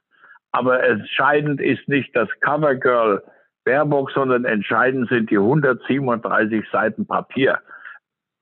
Aber 0.51 0.83
entscheidend 0.83 1.61
ist 1.61 1.87
nicht 1.89 2.15
das 2.17 2.29
Covergirl 2.41 3.23
Baerbock, 3.65 4.11
sondern 4.13 4.45
entscheidend 4.47 5.09
sind 5.11 5.31
die 5.31 5.37
137 5.37 6.65
Seiten 6.73 7.07
Papier. 7.07 7.59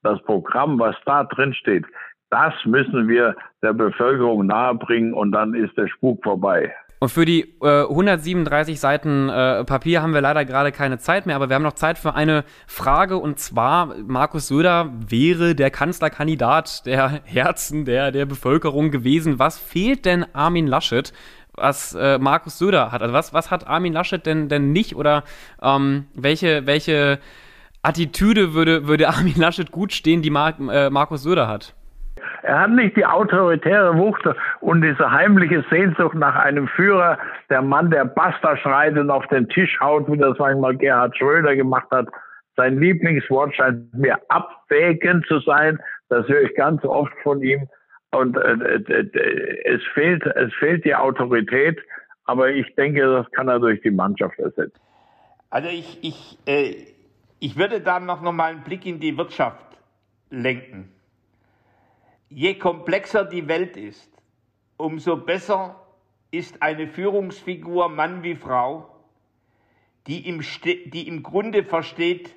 Das 0.03 0.23
Programm, 0.23 0.79
was 0.79 0.95
da 1.05 1.25
drin 1.25 1.53
steht, 1.53 1.85
das 2.31 2.55
müssen 2.65 3.09
wir 3.09 3.35
der 3.63 3.73
Bevölkerung 3.73 4.47
nahebringen 4.47 5.13
und 5.13 5.33
dann 5.33 5.55
ist 5.55 5.77
der 5.77 5.89
Spuk 5.89 6.23
vorbei. 6.23 6.73
Und 6.99 7.11
für 7.11 7.27
die 7.27 7.55
äh, 7.61 7.83
137 7.83 8.81
Seiten 8.81 9.29
äh, 9.29 9.65
Papier 9.65 10.01
haben 10.03 10.15
wir 10.15 10.23
leider 10.23 10.45
gerade 10.47 10.73
keine 10.73 10.99
Zeit 10.99 11.27
mehr, 11.27 11.37
aber 11.37 11.51
wir 11.51 11.57
haben 11.57 11.63
noch 11.63 11.75
Zeit 11.75 11.99
für 11.99 12.15
eine 12.15 12.45
Frage 12.67 13.19
und 13.19 13.39
zwar, 13.39 13.95
Markus 14.07 14.49
Söder 14.49 14.93
wäre 15.07 15.55
der 15.55 15.71
Kanzlerkandidat 15.71 16.87
der 16.87 17.21
Herzen 17.25 17.85
der, 17.85 18.13
der 18.13 18.25
Bevölkerung 18.25 18.91
gewesen. 18.91 19.39
Was 19.39 19.59
fehlt 19.59 20.07
denn 20.07 20.25
Armin 20.35 20.67
Laschet, 20.67 21.13
was 21.53 21.95
äh, 21.95 22.19
Markus 22.19 22.57
Söder 22.59 22.93
hat? 22.93 23.03
Also 23.03 23.13
was, 23.13 23.35
was 23.35 23.51
hat 23.51 23.67
Armin 23.67 23.93
Laschet 23.93 24.25
denn, 24.25 24.49
denn 24.49 24.73
nicht 24.73 24.97
oder 24.97 25.25
ähm, 25.61 26.07
welche, 26.15 26.67
welche 26.67 27.19
Attitüde 27.83 28.55
würde, 28.55 28.87
würde 28.89 29.09
Armin 29.11 29.37
Laschet 29.37 29.71
gut 29.71 29.93
stehen, 29.93 30.23
die 30.23 30.31
Mar 30.31 30.59
äh, 30.71 30.89
Markus 30.89 31.25
Söder 31.25 31.47
hat? 31.47 31.75
Er 32.47 32.61
hat 32.61 32.71
nicht 32.71 32.97
die 32.97 33.05
autoritäre 33.05 33.99
Wucht 33.99 34.23
und 34.61 34.81
diese 34.81 35.11
heimliche 35.11 35.65
Sehnsucht 35.69 36.15
nach 36.15 36.37
einem 36.37 36.69
Führer, 36.69 37.19
der 37.51 37.61
Mann, 37.61 37.91
der 37.91 38.05
Basta 38.05 38.57
schreit 38.57 38.97
und 38.97 39.11
auf 39.11 39.27
den 39.27 39.49
Tisch 39.49 39.81
haut, 39.81 40.09
wie 40.09 40.17
das 40.17 40.39
manchmal 40.39 40.77
Gerhard 40.77 41.19
Schröder 41.19 41.57
gemacht 41.57 41.89
hat. 41.91 42.07
Sein 42.55 42.79
Lieblingswort 42.79 43.53
scheint 43.57 43.93
mir 43.95 44.21
abwägend 44.29 45.27
zu 45.27 45.41
sein. 45.41 45.81
Das 46.09 46.29
höre 46.29 46.43
ich 46.43 46.55
ganz 46.55 46.85
oft 46.85 47.13
von 47.25 47.43
ihm. 47.43 47.69
Und 48.13 48.37
äh, 48.37 48.53
äh, 48.53 49.63
es 49.65 49.83
fehlt, 49.93 50.25
es 50.25 50.55
fehlt 50.55 50.85
die 50.85 50.95
Autorität. 50.95 51.81
Aber 52.27 52.49
ich 52.51 52.73
denke, 52.77 53.03
das 53.03 53.29
kann 53.33 53.49
er 53.49 53.59
durch 53.59 53.81
die 53.83 53.91
Mannschaft 53.91 54.39
ersetzen. 54.39 54.79
Also 55.51 55.69
ich, 55.69 55.99
ich, 56.01 56.39
äh, 56.47 56.77
ich 57.41 57.59
würde 57.59 57.81
da 57.81 57.99
noch, 57.99 58.23
noch 58.23 58.33
mal 58.33 58.53
einen 58.53 58.63
Blick 58.63 58.87
in 58.87 59.01
die 59.01 59.19
Wirtschaft 59.19 59.67
lenken 60.31 60.93
je 62.29 62.55
komplexer 62.55 63.25
die 63.25 63.49
Welt 63.49 63.77
ist, 63.77 64.11
umso 64.77 65.17
besser 65.17 65.81
ist 66.31 66.63
eine 66.63 66.89
Führungsfigur, 66.89 67.89
Mann 67.89 68.23
wie 68.23 68.35
Frau, 68.35 68.89
die 70.07 70.29
im, 70.29 70.43
die 70.65 71.09
im 71.09 71.23
Grunde 71.23 71.65
versteht, 71.65 72.35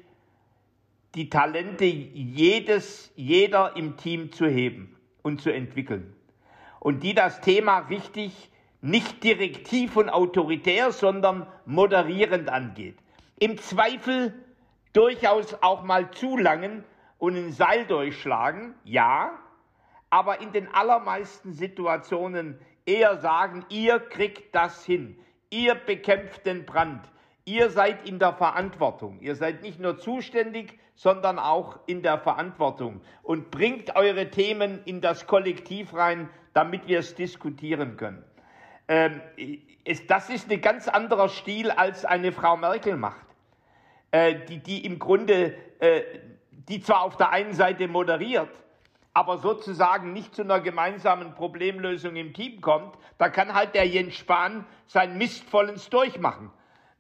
die 1.15 1.30
Talente 1.30 1.86
jedes, 1.86 3.12
jeder 3.15 3.75
im 3.75 3.97
Team 3.97 4.32
zu 4.32 4.47
heben 4.47 4.95
und 5.21 5.41
zu 5.41 5.52
entwickeln. 5.52 6.15
Und 6.80 7.04
die 7.04 7.13
das 7.13 7.41
Thema 7.41 7.80
richtig 7.80 8.49
nicht 8.82 9.23
direktiv 9.23 9.97
und 9.97 10.10
autoritär, 10.10 10.91
sondern 10.91 11.47
moderierend 11.65 12.49
angeht. 12.49 12.97
Im 13.38 13.58
Zweifel 13.58 14.34
durchaus 14.93 15.56
auch 15.62 15.84
mal 15.84 16.12
zu 16.12 16.38
langen 16.38 16.84
und 17.17 17.36
ein 17.36 17.52
Seil 17.52 17.86
durchschlagen, 17.86 18.75
ja, 18.86 19.38
aber 20.09 20.41
in 20.41 20.51
den 20.51 20.73
allermeisten 20.73 21.53
Situationen 21.53 22.59
eher 22.85 23.17
sagen, 23.17 23.65
ihr 23.69 23.99
kriegt 23.99 24.55
das 24.55 24.83
hin, 24.85 25.17
ihr 25.49 25.75
bekämpft 25.75 26.45
den 26.45 26.65
Brand, 26.65 27.07
ihr 27.45 27.69
seid 27.69 28.07
in 28.07 28.19
der 28.19 28.33
Verantwortung, 28.33 29.19
ihr 29.21 29.35
seid 29.35 29.61
nicht 29.61 29.79
nur 29.79 29.97
zuständig, 29.97 30.79
sondern 30.95 31.39
auch 31.39 31.79
in 31.85 32.01
der 32.01 32.19
Verantwortung. 32.19 32.99
Und 33.23 33.51
bringt 33.51 33.95
eure 33.95 34.29
Themen 34.29 34.81
in 34.83 34.99
das 34.99 35.27
Kollektiv 35.27 35.93
rein, 35.93 36.29
damit 36.53 36.87
wir 36.87 36.99
es 36.99 37.15
diskutieren 37.15 37.95
können. 37.95 38.21
Ähm, 38.89 39.21
es, 39.85 40.05
das 40.07 40.29
ist 40.29 40.51
ein 40.51 40.59
ganz 40.59 40.87
anderer 40.87 41.29
Stil, 41.29 41.71
als 41.71 42.03
eine 42.03 42.31
Frau 42.31 42.57
Merkel 42.57 42.97
macht, 42.97 43.25
äh, 44.11 44.35
die, 44.49 44.59
die 44.59 44.85
im 44.85 44.99
Grunde, 44.99 45.55
äh, 45.79 46.01
die 46.51 46.81
zwar 46.81 47.03
auf 47.03 47.15
der 47.15 47.31
einen 47.31 47.53
Seite 47.53 47.87
moderiert, 47.87 48.49
aber 49.19 49.38
sozusagen 49.38 50.13
nicht 50.13 50.34
zu 50.34 50.43
einer 50.43 50.62
gemeinsamen 50.62 51.36
Problemlösung 51.36 52.15
im 52.15 52.34
Team 52.34 52.62
kommt, 52.62 52.97
da 53.17 53.27
kann 53.27 53.53
halt 53.53 53.75
der 53.75 53.86
Jens 53.86 54.15
Spahn 54.15 54.65
sein 54.88 55.17
Mist 55.17 55.43
vollends 55.43 55.89
durchmachen. 55.89 56.49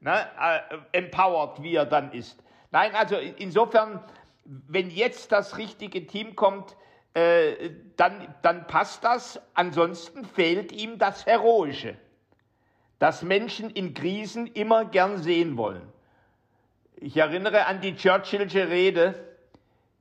Ne? 0.01 0.27
Äh, 0.37 0.97
empowered, 0.97 1.63
wie 1.63 1.75
er 1.75 1.85
dann 1.85 2.11
ist. 2.11 2.43
Nein, 2.71 2.93
also 2.93 3.15
insofern, 3.15 4.03
wenn 4.43 4.89
jetzt 4.89 5.31
das 5.31 5.57
richtige 5.57 6.07
Team 6.07 6.35
kommt, 6.35 6.75
äh, 7.13 7.69
dann, 7.95 8.35
dann 8.41 8.67
passt 8.67 9.05
das. 9.05 9.39
Ansonsten 9.53 10.25
fehlt 10.25 10.73
ihm 10.73 10.97
das 10.97 11.25
Heroische, 11.25 11.95
das 12.99 13.23
Menschen 13.23 13.69
in 13.69 13.93
Krisen 13.93 14.45
immer 14.45 14.83
gern 14.83 15.19
sehen 15.19 15.55
wollen. 15.55 15.87
Ich 16.97 17.15
erinnere 17.15 17.65
an 17.67 17.79
die 17.79 17.95
Churchillsche 17.95 18.67
Rede, 18.67 19.28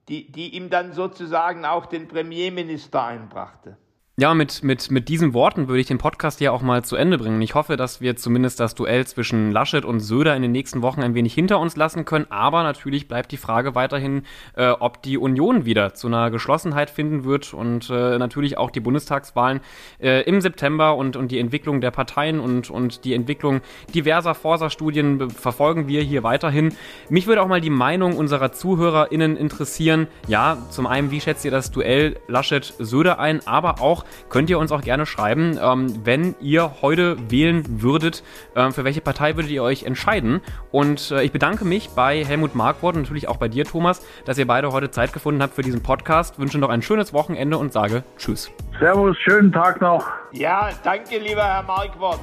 die, 0.08 0.30
die 0.30 0.54
ihm 0.54 0.70
dann 0.70 0.92
sozusagen 0.92 1.64
auch 1.64 1.86
den 1.86 2.08
Premierminister 2.08 3.04
einbrachte. 3.04 3.76
Ja, 4.20 4.35
mit, 4.35 4.64
mit, 4.64 4.90
mit 4.90 5.09
diesen 5.09 5.33
Worten 5.33 5.68
würde 5.68 5.81
ich 5.81 5.87
den 5.87 5.98
Podcast 5.98 6.40
ja 6.40 6.50
auch 6.50 6.61
mal 6.61 6.85
zu 6.85 6.96
Ende 6.96 7.18
bringen. 7.18 7.40
Ich 7.40 7.54
hoffe, 7.54 7.76
dass 7.76 8.00
wir 8.00 8.16
zumindest 8.16 8.59
das 8.59 8.74
Duell 8.74 9.07
zwischen 9.07 9.52
Laschet 9.52 9.85
und 9.85 10.00
Söder 10.00 10.35
in 10.35 10.42
den 10.42 10.50
nächsten 10.50 10.83
Wochen 10.83 11.04
ein 11.04 11.14
wenig 11.14 11.35
hinter 11.35 11.61
uns 11.61 11.76
lassen 11.76 12.04
können. 12.04 12.26
Aber 12.28 12.64
natürlich 12.64 13.07
bleibt 13.07 13.31
die 13.31 13.37
Frage 13.37 13.76
weiterhin, 13.76 14.24
äh, 14.57 14.70
ob 14.70 15.04
die 15.04 15.18
Union 15.18 15.66
wieder 15.66 15.94
zu 15.94 16.09
einer 16.09 16.33
Geschlossenheit 16.33 16.90
finden 16.90 17.22
wird 17.22 17.54
und 17.54 17.90
äh, 17.90 18.18
natürlich 18.18 18.59
auch 18.59 18.72
die 18.72 18.81
Bundestagswahlen 18.81 19.61
äh, 20.00 20.22
im 20.22 20.40
September 20.40 20.96
und, 20.96 21.14
und 21.14 21.31
die 21.31 21.38
Entwicklung 21.38 21.81
der 21.81 21.92
Parteien 21.92 22.40
und, 22.40 22.70
und 22.70 23.04
die 23.04 23.14
Entwicklung 23.14 23.61
diverser 23.94 24.35
Forsa-Studien 24.35 25.31
verfolgen 25.31 25.87
wir 25.87 26.02
hier 26.02 26.24
weiterhin. 26.24 26.74
Mich 27.09 27.28
würde 27.28 27.40
auch 27.40 27.46
mal 27.46 27.61
die 27.61 27.70
Meinung 27.70 28.16
unserer 28.16 28.50
ZuhörerInnen 28.50 29.37
interessieren. 29.37 30.09
Ja, 30.26 30.59
zum 30.70 30.88
einen, 30.88 31.12
wie 31.12 31.20
schätzt 31.20 31.44
ihr 31.44 31.52
das 31.52 31.70
Duell 31.70 32.16
Laschet-Söder 32.26 33.20
ein, 33.20 33.46
aber 33.46 33.81
auch 33.81 34.07
könnt 34.28 34.50
ihr 34.50 34.58
uns 34.58 34.72
auch 34.72 34.80
gerne 34.80 35.06
schreiben, 35.06 35.58
ähm, 35.62 36.04
wenn 36.04 36.34
ihr 36.40 36.82
heute 36.82 37.16
wählen 37.30 37.82
würdet, 37.82 38.22
äh, 38.54 38.70
für 38.70 38.84
welche 38.84 39.00
Partei 39.00 39.36
würdet 39.36 39.50
ihr 39.50 39.62
euch 39.62 39.84
entscheiden. 39.84 40.40
Und 40.70 41.10
äh, 41.10 41.22
ich 41.22 41.32
bedanke 41.32 41.64
mich 41.64 41.90
bei 41.90 42.24
Helmut 42.24 42.54
Markwort 42.54 42.96
und 42.96 43.02
natürlich 43.02 43.28
auch 43.28 43.36
bei 43.36 43.48
dir, 43.48 43.64
Thomas, 43.64 44.02
dass 44.24 44.38
ihr 44.38 44.46
beide 44.46 44.72
heute 44.72 44.90
Zeit 44.90 45.12
gefunden 45.12 45.42
habt 45.42 45.54
für 45.54 45.62
diesen 45.62 45.82
Podcast. 45.82 46.38
Wünsche 46.38 46.58
noch 46.58 46.70
ein 46.70 46.82
schönes 46.82 47.12
Wochenende 47.12 47.58
und 47.58 47.72
sage 47.72 48.02
Tschüss. 48.16 48.50
Servus, 48.78 49.16
schönen 49.18 49.52
Tag 49.52 49.80
noch. 49.80 50.06
Ja, 50.32 50.70
danke, 50.84 51.18
lieber 51.18 51.44
Herr 51.44 51.62
Markwort. 51.62 52.20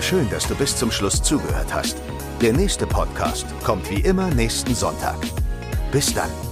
Schön, 0.00 0.28
dass 0.30 0.46
du 0.46 0.54
bis 0.54 0.76
zum 0.76 0.90
Schluss 0.90 1.22
zugehört 1.22 1.72
hast. 1.74 1.98
Der 2.40 2.52
nächste 2.52 2.86
Podcast 2.86 3.46
kommt 3.64 3.90
wie 3.90 4.00
immer 4.00 4.28
nächsten 4.30 4.74
Sonntag. 4.74 5.16
Bis 5.90 6.14
dann. 6.14 6.47